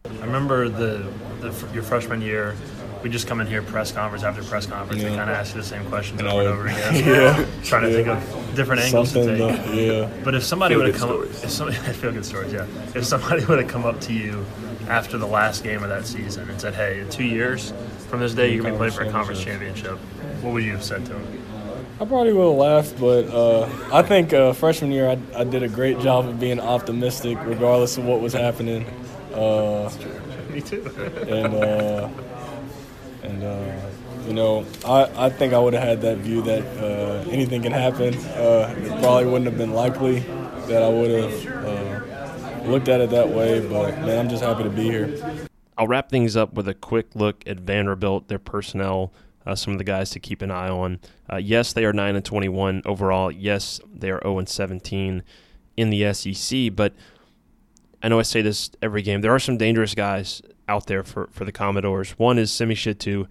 I 0.06 0.26
remember 0.26 0.68
the, 0.68 1.10
the 1.40 1.68
your 1.74 1.84
freshman 1.84 2.22
year, 2.22 2.58
we 3.04 3.10
just 3.10 3.28
come 3.28 3.42
in 3.42 3.48
here 3.48 3.62
press 3.62 3.92
conference 3.92 4.24
after 4.24 4.42
press 4.44 4.66
conference 4.66 5.02
yeah. 5.02 5.10
and 5.10 5.18
kind 5.18 5.30
of 5.30 5.36
ask 5.36 5.54
you 5.54 5.62
the 5.62 5.68
same 5.68 5.86
questions 5.88 6.22
over 6.22 6.40
and 6.40 6.48
over 6.48 6.68
again. 6.68 6.96
yeah, 7.06 7.46
trying 7.64 7.84
to 7.84 7.94
think 7.94 8.08
of 8.08 8.56
different 8.56 8.82
angles 8.82 9.12
Something 9.12 9.38
to 9.38 9.58
take. 9.58 9.88
yeah. 9.88 10.24
But 10.24 10.36
if 10.36 10.44
somebody 10.44 10.78
would 10.78 10.88
have 10.88 10.96
come, 10.96 11.10
up, 11.10 11.26
if 11.26 11.50
somebody, 11.50 11.78
I 11.86 11.94
feel 11.94 12.12
good 12.14 12.26
stories. 12.26 12.54
Yeah. 12.54 12.66
If 12.96 13.06
somebody 13.06 13.46
would 13.46 13.60
have 13.60 13.68
come 13.68 13.86
up 13.86 14.00
to 14.02 14.14
you 14.14 14.46
after 14.88 15.18
the 15.18 15.28
last 15.28 15.64
game 15.64 15.84
of 15.84 15.90
that 15.90 16.06
season 16.06 16.50
and 16.50 16.60
said, 16.60 16.74
"Hey, 16.74 17.02
in 17.02 17.10
two 17.10 17.26
years 17.26 17.74
from 18.08 18.22
this 18.22 18.34
day, 18.34 18.54
you're 18.54 18.64
gonna 18.64 18.76
be 18.76 18.78
playing 18.78 18.94
for 18.94 19.04
a 19.04 19.12
conference 19.12 19.44
championship," 19.44 19.98
what 20.42 20.54
would 20.54 20.64
you 20.64 20.72
have 20.72 20.84
said 20.84 21.06
to 21.06 21.14
him? 21.14 21.44
I 22.00 22.06
probably 22.06 22.34
would 22.34 22.50
have 22.50 22.58
laughed, 22.58 23.00
but 23.00 23.28
uh, 23.28 23.70
I 23.92 24.02
think 24.02 24.34
uh, 24.34 24.54
freshman 24.54 24.92
year 24.92 25.10
I, 25.10 25.20
I, 25.36 25.44
did 25.44 25.62
a 25.62 25.70
great 25.70 26.00
job 26.00 26.28
of 26.28 26.40
being 26.40 26.60
optimistic, 26.60 27.38
regardless 27.46 27.98
of 27.98 28.06
what 28.06 28.20
was 28.20 28.34
happening. 28.34 28.86
Uh, 29.32 29.92
Me 30.50 30.60
too. 30.60 30.84
and 31.28 31.54
uh, 31.54 32.10
and 33.24 33.44
uh, 33.44 33.90
you 34.28 34.34
know, 34.34 34.66
I, 34.86 35.26
I 35.26 35.30
think 35.30 35.54
I 35.54 35.60
would 35.60 35.74
have 35.74 35.84
had 35.84 36.02
that 36.02 36.18
view 36.18 36.42
that 36.44 36.64
uh, 36.78 37.30
anything 37.30 37.62
can 37.62 37.72
happen. 37.72 38.14
it 38.14 39.02
probably 39.02 39.26
wouldn't 39.26 39.46
have 39.46 39.58
been 39.58 39.74
likely 39.74 40.20
that 40.68 40.82
I 40.82 40.90
would 40.90 41.12
have 41.12 42.68
looked 42.68 42.88
at 42.88 43.02
it 43.02 43.10
that 43.10 43.30
way, 43.30 43.60
but 43.60 43.98
man, 44.00 44.20
I'm 44.20 44.30
just 44.30 44.44
happy 44.44 44.64
to 44.64 44.70
be 44.70 44.84
here. 44.84 45.48
I'll 45.78 45.88
wrap 45.88 46.10
things 46.10 46.38
up 46.38 46.54
with 46.54 46.68
a 46.68 46.74
quick 46.74 47.16
look 47.16 47.44
at 47.46 47.60
Vanderbilt, 47.60 48.28
their 48.28 48.40
personnel 48.40 49.12
uh, 49.46 49.56
some 49.56 49.74
of 49.74 49.78
the 49.78 49.84
guys 49.84 50.10
to 50.12 50.20
keep 50.20 50.42
an 50.42 50.52
eye 50.52 50.70
on. 50.70 51.00
Uh, 51.32 51.38
yes, 51.38 51.74
they 51.74 51.86
are 51.86 51.94
9 51.94 52.16
and 52.16 52.26
21 52.26 52.82
overall. 52.86 53.32
Yes, 53.32 53.80
they 53.94 54.10
are 54.10 54.22
0 54.24 54.40
and 54.40 54.50
17 54.50 55.24
in 55.76 55.90
the 55.90 56.14
SEC. 56.14 56.76
But 56.76 56.94
I 58.02 58.08
know 58.08 58.20
I 58.20 58.24
say 58.24 58.42
this 58.42 58.72
every 58.82 59.02
game. 59.02 59.22
There 59.22 59.34
are 59.34 59.40
some 59.40 59.58
dangerous 59.58 59.96
guys 59.96 60.42
out 60.68 60.88
there 60.88 61.04
for, 61.04 61.28
for 61.32 61.46
the 61.46 61.52
Commodores. 61.52 62.12
One 62.12 62.38
is 62.38 62.52
Simi 62.52 62.76
Shittu. 62.76 63.28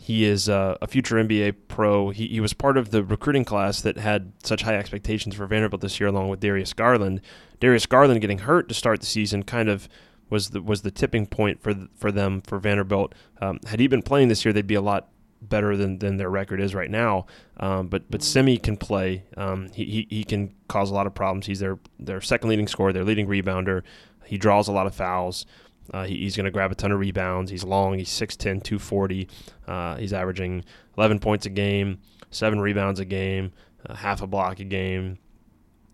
He 0.00 0.24
is 0.24 0.48
uh, 0.48 0.76
a 0.82 0.86
future 0.86 1.16
NBA 1.16 1.54
pro. 1.68 2.10
He, 2.10 2.26
he 2.26 2.40
was 2.40 2.52
part 2.52 2.76
of 2.76 2.90
the 2.90 3.02
recruiting 3.02 3.44
class 3.44 3.80
that 3.80 3.96
had 3.96 4.32
such 4.42 4.62
high 4.62 4.76
expectations 4.76 5.34
for 5.34 5.46
Vanderbilt 5.46 5.80
this 5.80 5.98
year, 5.98 6.08
along 6.08 6.28
with 6.28 6.40
Darius 6.40 6.72
Garland. 6.74 7.20
Darius 7.60 7.86
Garland 7.86 8.20
getting 8.20 8.40
hurt 8.40 8.68
to 8.68 8.74
start 8.74 9.00
the 9.00 9.06
season 9.06 9.44
kind 9.44 9.68
of 9.68 9.88
was 10.28 10.50
the 10.50 10.60
was 10.60 10.82
the 10.82 10.90
tipping 10.90 11.26
point 11.26 11.62
for 11.62 11.74
for 11.94 12.12
them 12.12 12.42
for 12.42 12.58
Vanderbilt. 12.58 13.14
Um, 13.40 13.60
had 13.66 13.80
he 13.80 13.86
been 13.86 14.02
playing 14.02 14.28
this 14.28 14.44
year, 14.44 14.52
they'd 14.52 14.66
be 14.66 14.74
a 14.74 14.82
lot 14.82 15.08
better 15.48 15.76
than, 15.76 15.98
than 15.98 16.16
their 16.16 16.30
record 16.30 16.60
is 16.60 16.74
right 16.74 16.90
now. 16.90 17.26
Um, 17.58 17.88
but 17.88 18.10
but 18.10 18.22
Simi 18.22 18.58
can 18.58 18.76
play. 18.76 19.24
Um, 19.36 19.70
he, 19.72 19.84
he, 19.84 20.06
he 20.10 20.24
can 20.24 20.54
cause 20.68 20.90
a 20.90 20.94
lot 20.94 21.06
of 21.06 21.14
problems. 21.14 21.46
He's 21.46 21.60
their 21.60 21.78
their 21.98 22.20
second 22.20 22.50
leading 22.50 22.68
scorer, 22.68 22.92
their 22.92 23.04
leading 23.04 23.26
rebounder. 23.26 23.82
He 24.26 24.38
draws 24.38 24.68
a 24.68 24.72
lot 24.72 24.86
of 24.86 24.94
fouls. 24.94 25.46
Uh, 25.92 26.04
he, 26.04 26.16
he's 26.16 26.36
going 26.36 26.44
to 26.44 26.50
grab 26.50 26.72
a 26.72 26.74
ton 26.74 26.92
of 26.92 26.98
rebounds. 26.98 27.50
He's 27.50 27.64
long. 27.64 27.98
He's 27.98 28.08
6'10", 28.08 28.62
240. 28.62 29.28
Uh, 29.66 29.96
he's 29.96 30.12
averaging 30.12 30.64
11 30.96 31.18
points 31.18 31.46
a 31.46 31.50
game, 31.50 31.98
seven 32.30 32.60
rebounds 32.60 33.00
a 33.00 33.04
game, 33.04 33.52
uh, 33.86 33.94
half 33.94 34.22
a 34.22 34.26
block 34.26 34.60
a 34.60 34.64
game. 34.64 35.18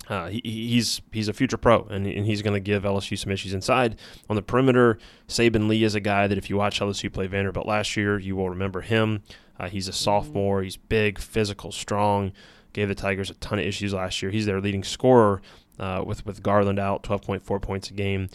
uh, 0.09 0.29
he, 0.29 0.41
he's 0.45 1.01
he's 1.13 1.29
a 1.29 1.33
future 1.33 1.57
pro, 1.57 1.85
and, 1.85 2.07
and 2.07 2.27
he's 2.27 2.43
going 2.43 2.55
to 2.55 2.61
give 2.61 2.83
LSU 2.83 3.17
some 3.19 3.31
issues 3.31 3.55
inside. 3.55 3.97
On 4.29 4.37
the 4.37 4.43
perimeter, 4.43 4.99
Saben 5.29 5.69
Lee 5.69 5.85
is 5.85 5.95
a 5.95 6.01
guy 6.01 6.27
that 6.27 6.37
if 6.39 6.51
you 6.51 6.57
watch 6.57 6.81
LSU 6.81 7.13
play 7.13 7.27
Vanderbilt 7.29 7.67
last 7.67 7.97
year, 7.97 8.19
you 8.19 8.35
will 8.37 8.51
remember 8.51 8.81
him. 8.81 9.23
Uh, 9.59 9.69
he's 9.69 9.89
a 9.89 9.93
sophomore. 9.93 10.63
He's 10.63 10.77
big, 10.77 11.19
physical, 11.19 11.71
strong. 11.71 12.33
Gave 12.73 12.89
the 12.89 12.95
Tigers 12.95 13.31
a 13.31 13.35
ton 13.35 13.59
of 13.59 13.65
issues 13.65 13.93
last 13.93 14.23
year. 14.23 14.31
He's 14.31 14.47
their 14.47 14.61
leading 14.61 14.85
scorer 14.85 15.43
uh, 15.79 16.03
with 16.05 16.25
with 16.27 16.43
Garland 16.43 16.79
out, 16.79 17.03
12.4 17.03 17.61
points 17.63 17.91
a 17.91 17.95
game, 17.95 18.29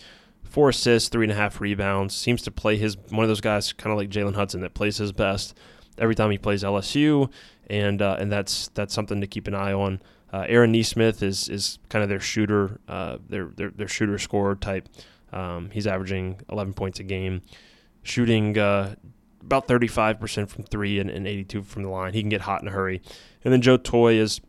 four 0.45 0.69
assists, 0.69 1.09
three 1.09 1.25
and 1.25 1.31
a 1.31 1.35
half 1.35 1.59
rebounds. 1.59 2.15
Seems 2.15 2.41
to 2.43 2.51
play 2.51 2.77
his 2.77 2.97
one 3.09 3.23
of 3.23 3.29
those 3.29 3.41
guys, 3.41 3.73
kind 3.73 3.91
of 3.91 3.97
like 3.97 4.09
Jalen 4.09 4.35
Hudson, 4.35 4.61
that 4.61 4.73
plays 4.73 4.97
his 4.97 5.11
best 5.11 5.55
every 5.97 6.15
time 6.15 6.31
he 6.31 6.37
plays 6.37 6.63
LSU, 6.63 7.31
and 7.67 8.01
uh, 8.01 8.17
and 8.19 8.31
that's 8.31 8.69
that's 8.69 8.93
something 8.93 9.21
to 9.21 9.27
keep 9.27 9.47
an 9.47 9.55
eye 9.55 9.73
on. 9.73 10.01
Uh, 10.31 10.45
Aaron 10.47 10.71
Nesmith 10.71 11.21
is 11.23 11.49
is 11.49 11.79
kind 11.89 12.03
of 12.03 12.09
their 12.09 12.19
shooter, 12.19 12.79
uh, 12.87 13.17
their, 13.27 13.45
their 13.55 13.69
their 13.71 13.87
shooter 13.87 14.17
scorer 14.17 14.55
type. 14.55 14.89
Um, 15.31 15.69
he's 15.71 15.85
averaging 15.85 16.39
11 16.49 16.73
points 16.73 16.99
a 16.99 17.03
game, 17.03 17.41
shooting 18.03 18.57
uh, 18.57 18.95
about 19.41 19.67
35% 19.67 20.47
from 20.47 20.63
three 20.63 20.99
and, 20.99 21.09
and 21.09 21.27
82 21.27 21.63
from 21.63 21.83
the 21.83 21.89
line. 21.89 22.13
He 22.13 22.21
can 22.21 22.29
get 22.29 22.41
hot 22.41 22.61
in 22.61 22.67
a 22.67 22.71
hurry. 22.71 23.01
And 23.43 23.51
then 23.51 23.61
Joe 23.61 23.75
Toye 23.75 24.13
is 24.13 24.39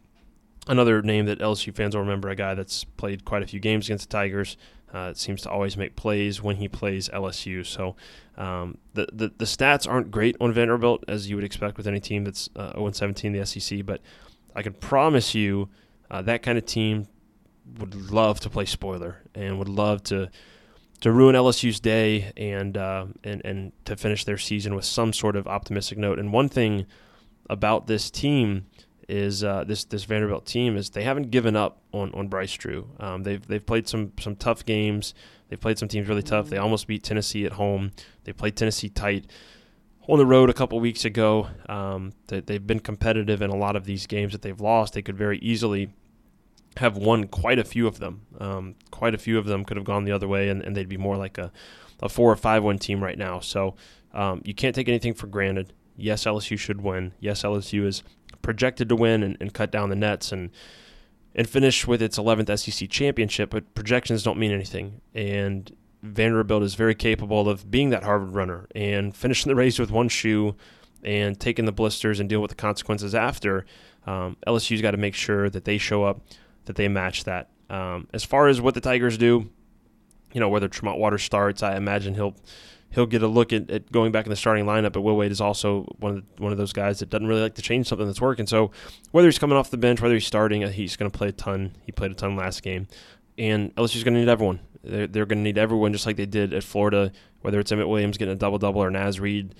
another 0.68 1.02
name 1.02 1.26
that 1.26 1.40
LSU 1.40 1.74
fans 1.74 1.94
will 1.94 2.02
remember. 2.02 2.28
A 2.28 2.36
guy 2.36 2.54
that's 2.54 2.84
played 2.84 3.24
quite 3.24 3.42
a 3.42 3.46
few 3.46 3.58
games 3.58 3.86
against 3.86 4.08
the 4.08 4.12
Tigers. 4.12 4.56
Uh, 4.92 5.12
seems 5.12 5.42
to 5.42 5.50
always 5.50 5.76
make 5.76 5.96
plays 5.96 6.42
when 6.42 6.56
he 6.56 6.68
plays 6.68 7.08
LSU. 7.08 7.66
So 7.66 7.96
um, 8.36 8.78
the, 8.94 9.08
the, 9.12 9.32
the 9.36 9.44
stats 9.44 9.86
aren't 9.86 10.10
great 10.10 10.36
on 10.40 10.52
Vanderbilt 10.52 11.04
as 11.08 11.28
you 11.28 11.36
would 11.36 11.44
expect 11.44 11.76
with 11.76 11.86
any 11.86 12.00
team 12.00 12.24
that's 12.24 12.48
uh, 12.56 12.72
0-17 12.74 13.24
in 13.24 13.32
the 13.32 13.44
SEC. 13.44 13.84
But 13.84 14.00
I 14.54 14.62
can 14.62 14.72
promise 14.74 15.34
you 15.34 15.68
uh, 16.10 16.22
that 16.22 16.42
kind 16.42 16.56
of 16.56 16.64
team 16.64 17.08
would 17.78 18.10
love 18.10 18.40
to 18.40 18.50
play 18.50 18.64
spoiler 18.64 19.22
and 19.34 19.58
would 19.58 19.68
love 19.68 20.02
to 20.04 20.30
to 21.00 21.12
ruin 21.12 21.34
LSU's 21.34 21.78
day 21.80 22.32
and 22.36 22.76
uh, 22.76 23.06
and 23.22 23.44
and 23.44 23.72
to 23.84 23.96
finish 23.96 24.24
their 24.24 24.38
season 24.38 24.74
with 24.74 24.84
some 24.84 25.12
sort 25.12 25.36
of 25.36 25.46
optimistic 25.46 25.98
note. 25.98 26.18
And 26.18 26.32
one 26.32 26.48
thing 26.48 26.86
about 27.50 27.86
this 27.86 28.10
team 28.10 28.66
is 29.08 29.44
uh, 29.44 29.64
this 29.64 29.84
this 29.84 30.04
Vanderbilt 30.04 30.46
team 30.46 30.76
is 30.76 30.90
they 30.90 31.04
haven't 31.04 31.30
given 31.30 31.56
up 31.56 31.80
on 31.92 32.12
on 32.12 32.28
Bryce 32.28 32.54
Drew. 32.54 32.90
Um, 32.98 33.22
they've 33.22 33.46
they've 33.46 33.64
played 33.64 33.88
some 33.88 34.12
some 34.18 34.36
tough 34.36 34.64
games. 34.64 35.14
They've 35.48 35.60
played 35.60 35.78
some 35.78 35.88
teams 35.88 36.08
really 36.08 36.22
tough. 36.22 36.48
They 36.48 36.58
almost 36.58 36.86
beat 36.86 37.04
Tennessee 37.04 37.44
at 37.44 37.52
home. 37.52 37.92
They 38.24 38.32
played 38.32 38.56
Tennessee 38.56 38.88
tight 38.88 39.26
on 40.08 40.18
the 40.18 40.26
road 40.26 40.50
a 40.50 40.52
couple 40.52 40.78
weeks 40.80 41.04
ago. 41.04 41.48
Um, 41.68 42.12
they, 42.26 42.40
they've 42.40 42.66
been 42.66 42.80
competitive 42.80 43.42
in 43.42 43.50
a 43.50 43.56
lot 43.56 43.76
of 43.76 43.84
these 43.84 44.06
games 44.06 44.32
that 44.32 44.42
they've 44.42 44.60
lost. 44.60 44.94
They 44.94 45.02
could 45.02 45.16
very 45.16 45.38
easily 45.38 45.90
have 46.78 46.96
won 46.96 47.28
quite 47.28 47.58
a 47.58 47.64
few 47.64 47.86
of 47.86 47.98
them. 47.98 48.22
Um, 48.38 48.74
quite 48.90 49.14
a 49.14 49.18
few 49.18 49.38
of 49.38 49.46
them 49.46 49.64
could 49.64 49.76
have 49.76 49.86
gone 49.86 50.04
the 50.04 50.12
other 50.12 50.28
way, 50.28 50.48
and, 50.48 50.62
and 50.62 50.76
they'd 50.76 50.88
be 50.88 50.96
more 50.96 51.16
like 51.16 51.38
a, 51.38 51.52
a 52.02 52.08
four 52.08 52.30
or 52.30 52.36
five 52.36 52.64
win 52.64 52.78
team 52.78 53.02
right 53.02 53.16
now. 53.16 53.40
So 53.40 53.76
um, 54.12 54.42
you 54.44 54.54
can't 54.54 54.74
take 54.74 54.88
anything 54.88 55.14
for 55.14 55.26
granted. 55.26 55.72
Yes, 55.96 56.24
LSU 56.24 56.58
should 56.58 56.82
win. 56.82 57.12
Yes, 57.20 57.42
LSU 57.42 57.86
is 57.86 58.02
projected 58.42 58.88
to 58.88 58.96
win 58.96 59.22
and, 59.22 59.36
and 59.40 59.52
cut 59.52 59.70
down 59.70 59.90
the 59.90 59.96
nets 59.96 60.32
and 60.32 60.50
and 61.34 61.46
finish 61.48 61.86
with 61.86 62.00
its 62.00 62.18
11th 62.18 62.58
SEC 62.58 62.88
championship. 62.88 63.50
But 63.50 63.74
projections 63.74 64.22
don't 64.22 64.38
mean 64.38 64.52
anything, 64.52 65.02
and 65.14 65.70
Vanderbilt 66.02 66.62
is 66.62 66.74
very 66.74 66.94
capable 66.94 67.48
of 67.48 67.70
being 67.70 67.90
that 67.90 68.04
Harvard 68.04 68.30
runner 68.30 68.66
and 68.74 69.14
finishing 69.14 69.50
the 69.50 69.56
race 69.56 69.78
with 69.78 69.90
one 69.90 70.08
shoe 70.08 70.56
and 71.02 71.38
taking 71.38 71.66
the 71.66 71.72
blisters 71.72 72.20
and 72.20 72.28
deal 72.28 72.40
with 72.40 72.50
the 72.50 72.56
consequences 72.56 73.14
after. 73.14 73.66
Um, 74.06 74.36
LSU's 74.46 74.82
got 74.82 74.92
to 74.92 74.96
make 74.96 75.14
sure 75.14 75.50
that 75.50 75.64
they 75.64 75.78
show 75.78 76.04
up 76.04 76.20
that 76.64 76.76
they 76.76 76.88
match 76.88 77.24
that. 77.24 77.48
Um, 77.68 78.08
as 78.12 78.24
far 78.24 78.48
as 78.48 78.60
what 78.60 78.74
the 78.74 78.80
Tigers 78.80 79.18
do, 79.18 79.50
you 80.32 80.40
know, 80.40 80.48
whether 80.48 80.68
Tremont 80.68 80.98
Waters 80.98 81.22
starts, 81.22 81.62
I 81.62 81.76
imagine 81.76 82.14
he'll 82.14 82.36
he'll 82.96 83.06
get 83.06 83.22
a 83.22 83.28
look 83.28 83.52
at, 83.52 83.70
at, 83.70 83.92
going 83.92 84.10
back 84.10 84.24
in 84.24 84.30
the 84.30 84.36
starting 84.36 84.64
lineup. 84.64 84.92
But 84.92 85.02
Will 85.02 85.16
Wade 85.16 85.30
is 85.30 85.40
also 85.40 85.82
one 85.98 86.16
of 86.16 86.16
the, 86.16 86.42
one 86.42 86.50
of 86.50 86.58
those 86.58 86.72
guys 86.72 86.98
that 86.98 87.10
doesn't 87.10 87.26
really 87.26 87.42
like 87.42 87.54
to 87.54 87.62
change 87.62 87.86
something 87.86 88.06
that's 88.06 88.20
working. 88.20 88.46
So 88.46 88.72
whether 89.12 89.28
he's 89.28 89.38
coming 89.38 89.56
off 89.56 89.70
the 89.70 89.76
bench, 89.76 90.00
whether 90.00 90.14
he's 90.14 90.26
starting, 90.26 90.64
uh, 90.64 90.70
he's 90.70 90.96
going 90.96 91.10
to 91.10 91.16
play 91.16 91.28
a 91.28 91.32
ton. 91.32 91.76
He 91.84 91.92
played 91.92 92.10
a 92.10 92.14
ton 92.14 92.34
last 92.34 92.62
game, 92.62 92.88
and 93.38 93.72
LSU's 93.76 94.02
going 94.02 94.14
to 94.14 94.20
need 94.20 94.28
everyone. 94.28 94.60
They're, 94.82 95.06
they're 95.06 95.26
going 95.26 95.38
to 95.38 95.44
need 95.44 95.58
everyone 95.58 95.92
just 95.92 96.06
like 96.06 96.16
they 96.16 96.26
did 96.26 96.54
at 96.54 96.64
Florida. 96.64 97.12
Whether 97.42 97.60
it's 97.60 97.70
Emmett 97.70 97.88
Williams 97.88 98.16
getting 98.16 98.32
a 98.32 98.38
double 98.38 98.58
double 98.58 98.82
or 98.82 98.90
Naz 98.90 99.20
Reid 99.20 99.54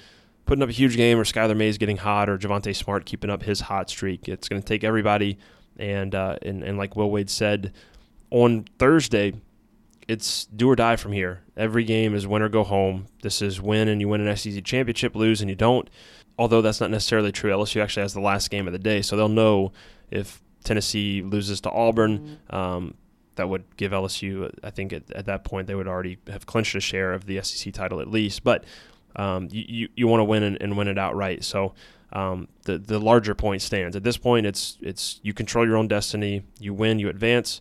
putting 0.47 0.63
up 0.63 0.71
a 0.71 0.73
huge 0.73 0.97
game, 0.97 1.19
or 1.19 1.25
Skylar 1.25 1.57
Mays 1.57 1.77
getting 1.77 1.99
hot, 1.99 2.29
or 2.31 2.39
Javonte 2.39 2.75
Smart 2.75 3.05
keeping 3.05 3.31
up 3.31 3.43
his 3.43 3.61
hot 3.61 3.91
streak. 3.91 4.29
It's 4.29 4.49
going 4.49 4.63
to 4.63 4.67
take 4.67 4.83
everybody 4.83 5.39
and, 5.77 6.15
uh, 6.15 6.39
and 6.41 6.63
and 6.63 6.79
like 6.79 6.97
Will 6.97 7.11
Wade 7.11 7.29
said 7.29 7.75
on 8.31 8.65
Thursday, 8.79 9.35
it's 10.09 10.47
do 10.47 10.71
or 10.71 10.77
die 10.77 10.97
from 10.97 11.13
here. 11.13 11.43
Every 11.57 11.85
game 11.85 12.15
is 12.15 12.27
win 12.27 12.43
or 12.43 12.49
go 12.49 12.65
home. 12.65 13.07
This 13.23 13.43
is 13.43 13.61
win 13.61 13.89
and 13.89 14.01
you 14.01 14.09
win 14.09 14.27
an 14.27 14.37
SEC 14.37 14.65
championship, 14.65 15.15
lose 15.15 15.41
and 15.41 15.51
you 15.51 15.57
don't. 15.57 15.89
Although 16.39 16.63
that's 16.63 16.81
not 16.81 16.91
necessarily 16.91 17.33
true. 17.33 17.51
LSU 17.51 17.83
actually 17.83 18.03
has 18.03 18.15
the 18.15 18.21
last 18.21 18.51
game 18.51 18.67
of 18.67 18.73
the 18.73 18.79
day, 18.79 19.03
so 19.03 19.17
they'll 19.17 19.29
know 19.29 19.73
if 20.11 20.43
Tennessee 20.65 21.23
loses 21.23 21.61
to 21.63 21.71
Auburn. 21.71 22.39
Mm-hmm. 22.51 22.55
Um, 22.55 22.95
that 23.37 23.49
would 23.51 23.65
give 23.77 23.93
LSU, 23.93 24.51
I 24.65 24.71
think 24.71 24.95
at, 24.95 25.11
at, 25.13 25.27
that 25.27 25.45
point, 25.45 25.67
they 25.67 25.75
would 25.75 25.87
already 25.87 26.17
have 26.27 26.47
clinched 26.47 26.75
a 26.75 26.81
share 26.81 27.13
of 27.13 27.27
the 27.27 27.43
SEC 27.43 27.73
title 27.73 28.01
at 28.01 28.09
least. 28.09 28.43
But 28.43 28.65
um, 29.15 29.49
you, 29.51 29.65
you, 29.69 29.89
you 29.95 30.09
want 30.09 30.21
to 30.21 30.25
win 30.25 30.43
and, 30.43 30.57
and, 30.61 30.77
win 30.77 30.89
it 30.89 30.99
outright. 30.99 31.45
So 31.45 31.75
um, 32.13 32.49
the 32.65 32.79
the 32.79 32.99
larger 32.99 33.35
point 33.35 33.63
stands. 33.63 33.97
At 33.97 34.05
this 34.05 34.17
point, 34.17 34.47
it's 34.47 34.79
it's 34.81 35.21
you 35.23 35.35
control 35.35 35.67
your 35.67 35.77
own 35.77 35.89
destiny. 35.89 36.45
You 36.59 36.75
win, 36.75 36.99
you 36.99 37.09
advance. 37.09 37.61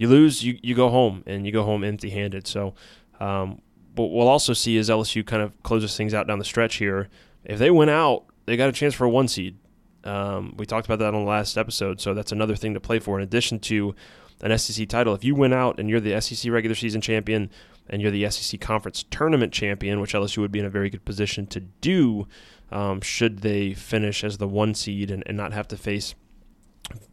You 0.00 0.08
lose, 0.08 0.42
you, 0.42 0.58
you 0.62 0.74
go 0.74 0.88
home, 0.88 1.22
and 1.26 1.44
you 1.44 1.52
go 1.52 1.62
home 1.62 1.84
empty-handed. 1.84 2.46
So, 2.46 2.72
um, 3.20 3.60
what 3.96 4.10
we'll 4.10 4.28
also 4.28 4.54
see 4.54 4.78
is 4.78 4.88
LSU 4.88 5.26
kind 5.26 5.42
of 5.42 5.62
closes 5.62 5.94
things 5.94 6.14
out 6.14 6.26
down 6.26 6.38
the 6.38 6.44
stretch 6.46 6.76
here. 6.76 7.10
If 7.44 7.58
they 7.58 7.70
win 7.70 7.90
out, 7.90 8.24
they 8.46 8.56
got 8.56 8.70
a 8.70 8.72
chance 8.72 8.94
for 8.94 9.04
a 9.04 9.10
one 9.10 9.28
seed. 9.28 9.58
Um, 10.04 10.54
we 10.56 10.64
talked 10.64 10.86
about 10.86 11.00
that 11.00 11.12
on 11.12 11.24
the 11.24 11.28
last 11.28 11.58
episode, 11.58 12.00
so 12.00 12.14
that's 12.14 12.32
another 12.32 12.56
thing 12.56 12.72
to 12.72 12.80
play 12.80 12.98
for. 12.98 13.18
In 13.18 13.22
addition 13.22 13.58
to 13.60 13.94
an 14.40 14.56
SEC 14.56 14.88
title, 14.88 15.12
if 15.12 15.22
you 15.22 15.34
win 15.34 15.52
out 15.52 15.78
and 15.78 15.90
you're 15.90 16.00
the 16.00 16.18
SEC 16.18 16.50
regular 16.50 16.74
season 16.74 17.02
champion 17.02 17.50
and 17.90 18.00
you're 18.00 18.10
the 18.10 18.30
SEC 18.30 18.58
conference 18.58 19.04
tournament 19.10 19.52
champion, 19.52 20.00
which 20.00 20.14
LSU 20.14 20.38
would 20.38 20.50
be 20.50 20.60
in 20.60 20.64
a 20.64 20.70
very 20.70 20.88
good 20.88 21.04
position 21.04 21.46
to 21.48 21.60
do, 21.60 22.26
um, 22.72 23.02
should 23.02 23.40
they 23.40 23.74
finish 23.74 24.24
as 24.24 24.38
the 24.38 24.48
one 24.48 24.74
seed 24.74 25.10
and, 25.10 25.22
and 25.26 25.36
not 25.36 25.52
have 25.52 25.68
to 25.68 25.76
face 25.76 26.14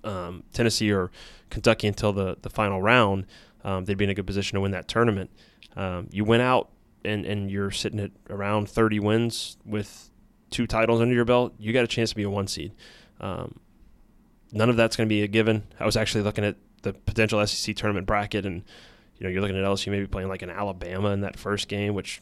um, 0.03 0.43
Tennessee 0.53 0.91
or 0.91 1.11
Kentucky 1.49 1.87
until 1.87 2.13
the, 2.13 2.37
the 2.41 2.49
final 2.49 2.81
round, 2.81 3.25
um, 3.63 3.85
they'd 3.85 3.97
be 3.97 4.05
in 4.05 4.09
a 4.09 4.13
good 4.13 4.27
position 4.27 4.55
to 4.55 4.61
win 4.61 4.71
that 4.71 4.87
tournament. 4.87 5.29
Um, 5.75 6.07
you 6.11 6.23
went 6.23 6.41
out 6.41 6.69
and, 7.05 7.25
and 7.25 7.51
you're 7.51 7.71
sitting 7.71 7.99
at 7.99 8.11
around 8.29 8.69
30 8.69 8.99
wins 8.99 9.57
with 9.65 10.09
two 10.49 10.67
titles 10.67 11.01
under 11.01 11.13
your 11.13 11.25
belt, 11.25 11.53
you 11.57 11.73
got 11.73 11.83
a 11.83 11.87
chance 11.87 12.11
to 12.11 12.15
be 12.15 12.23
a 12.23 12.29
one 12.29 12.47
seed. 12.47 12.73
Um, 13.19 13.59
none 14.51 14.69
of 14.69 14.77
that's 14.77 14.95
going 14.95 15.07
to 15.07 15.09
be 15.09 15.23
a 15.23 15.27
given. 15.27 15.63
I 15.79 15.85
was 15.85 15.97
actually 15.97 16.23
looking 16.23 16.45
at 16.45 16.55
the 16.83 16.93
potential 16.93 17.45
SEC 17.45 17.75
tournament 17.75 18.07
bracket, 18.07 18.45
and 18.45 18.63
you 19.17 19.23
know 19.23 19.29
you're 19.29 19.41
looking 19.41 19.57
at 19.57 19.63
LSU 19.63 19.91
maybe 19.91 20.07
playing 20.07 20.29
like 20.29 20.41
an 20.41 20.49
Alabama 20.49 21.09
in 21.09 21.21
that 21.21 21.37
first 21.37 21.67
game, 21.67 21.93
which 21.93 22.21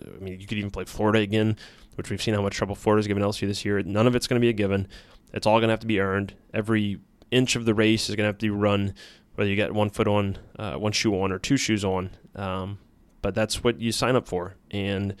I 0.00 0.18
mean 0.18 0.40
you 0.40 0.46
could 0.46 0.58
even 0.58 0.70
play 0.70 0.84
Florida 0.84 1.20
again 1.20 1.56
which 1.96 2.10
we've 2.10 2.22
seen 2.22 2.34
how 2.34 2.42
much 2.42 2.54
trouble 2.54 2.74
Florida's 2.74 3.06
given 3.06 3.22
LSU 3.22 3.46
this 3.48 3.64
year. 3.64 3.82
None 3.82 4.06
of 4.06 4.14
it's 4.14 4.26
going 4.26 4.40
to 4.40 4.44
be 4.44 4.48
a 4.48 4.54
given. 4.54 4.86
It's 5.32 5.46
all 5.46 5.58
going 5.58 5.68
to 5.68 5.72
have 5.72 5.80
to 5.80 5.86
be 5.86 6.00
earned. 6.00 6.34
Every 6.54 7.00
inch 7.30 7.56
of 7.56 7.64
the 7.64 7.74
race 7.74 8.08
is 8.08 8.14
going 8.14 8.24
to 8.24 8.28
have 8.28 8.38
to 8.38 8.46
be 8.46 8.50
run, 8.50 8.94
whether 9.34 9.50
you 9.50 9.56
got 9.56 9.72
one 9.72 9.90
foot 9.90 10.06
on, 10.06 10.38
uh, 10.58 10.74
one 10.74 10.92
shoe 10.92 11.20
on, 11.20 11.32
or 11.32 11.38
two 11.38 11.56
shoes 11.56 11.84
on. 11.84 12.10
Um, 12.34 12.78
but 13.22 13.34
that's 13.34 13.64
what 13.64 13.80
you 13.80 13.92
sign 13.92 14.14
up 14.14 14.28
for, 14.28 14.54
and 14.70 15.16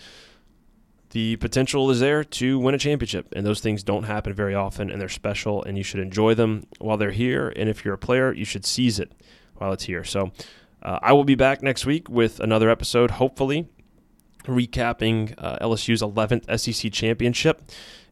the 1.10 1.36
potential 1.36 1.90
is 1.90 1.98
there 1.98 2.22
to 2.22 2.58
win 2.58 2.74
a 2.74 2.78
championship. 2.78 3.32
And 3.34 3.44
those 3.44 3.60
things 3.60 3.82
don't 3.82 4.04
happen 4.04 4.32
very 4.32 4.54
often, 4.54 4.90
and 4.90 5.00
they're 5.00 5.08
special, 5.08 5.64
and 5.64 5.76
you 5.76 5.82
should 5.82 6.00
enjoy 6.00 6.34
them 6.34 6.66
while 6.78 6.96
they're 6.96 7.10
here. 7.10 7.52
And 7.56 7.68
if 7.68 7.84
you're 7.84 7.94
a 7.94 7.98
player, 7.98 8.32
you 8.32 8.44
should 8.44 8.64
seize 8.64 9.00
it 9.00 9.12
while 9.56 9.72
it's 9.72 9.84
here. 9.84 10.04
So. 10.04 10.32
Uh, 10.82 11.00
I 11.02 11.14
will 11.14 11.24
be 11.24 11.34
back 11.34 11.62
next 11.62 11.84
week 11.84 12.08
with 12.08 12.38
another 12.38 12.70
episode, 12.70 13.12
hopefully 13.12 13.66
recapping 14.46 15.34
uh, 15.38 15.58
LSU's 15.58 16.02
11th 16.02 16.58
SEC 16.58 16.92
championship 16.92 17.62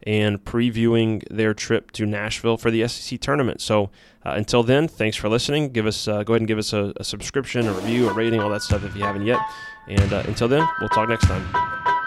and 0.07 0.44
previewing 0.44 1.27
their 1.31 1.55
trip 1.55 1.90
to 1.92 2.05
Nashville 2.05 2.57
for 2.57 2.70
the 2.70 2.87
SEC 2.87 3.20
tournament. 3.20 3.61
So 3.61 3.90
uh, 4.25 4.31
until 4.31 4.62
then, 4.62 4.87
thanks 4.87 5.16
for 5.16 5.29
listening. 5.29 5.70
Give 5.70 5.87
us 5.87 6.07
uh, 6.07 6.23
go 6.23 6.35
ahead 6.35 6.42
and 6.42 6.49
give 6.49 6.59
us 6.59 6.73
a, 6.73 6.92
a, 6.97 7.05
subscription, 7.05 7.66
a 7.66 7.73
review, 7.73 8.09
a 8.09 8.12
rating, 8.12 8.40
all 8.40 8.51
that 8.51 8.62
stuff 8.62 8.85
if 8.85 8.94
you 8.94 9.03
haven't 9.03 9.27
yet. 9.27 9.40
And 9.88 10.12
uh, 10.12 10.23
until 10.27 10.49
then, 10.49 10.66
we'll 10.81 10.90
talk 10.90 11.09
next 11.09 11.27
time. 11.27 12.04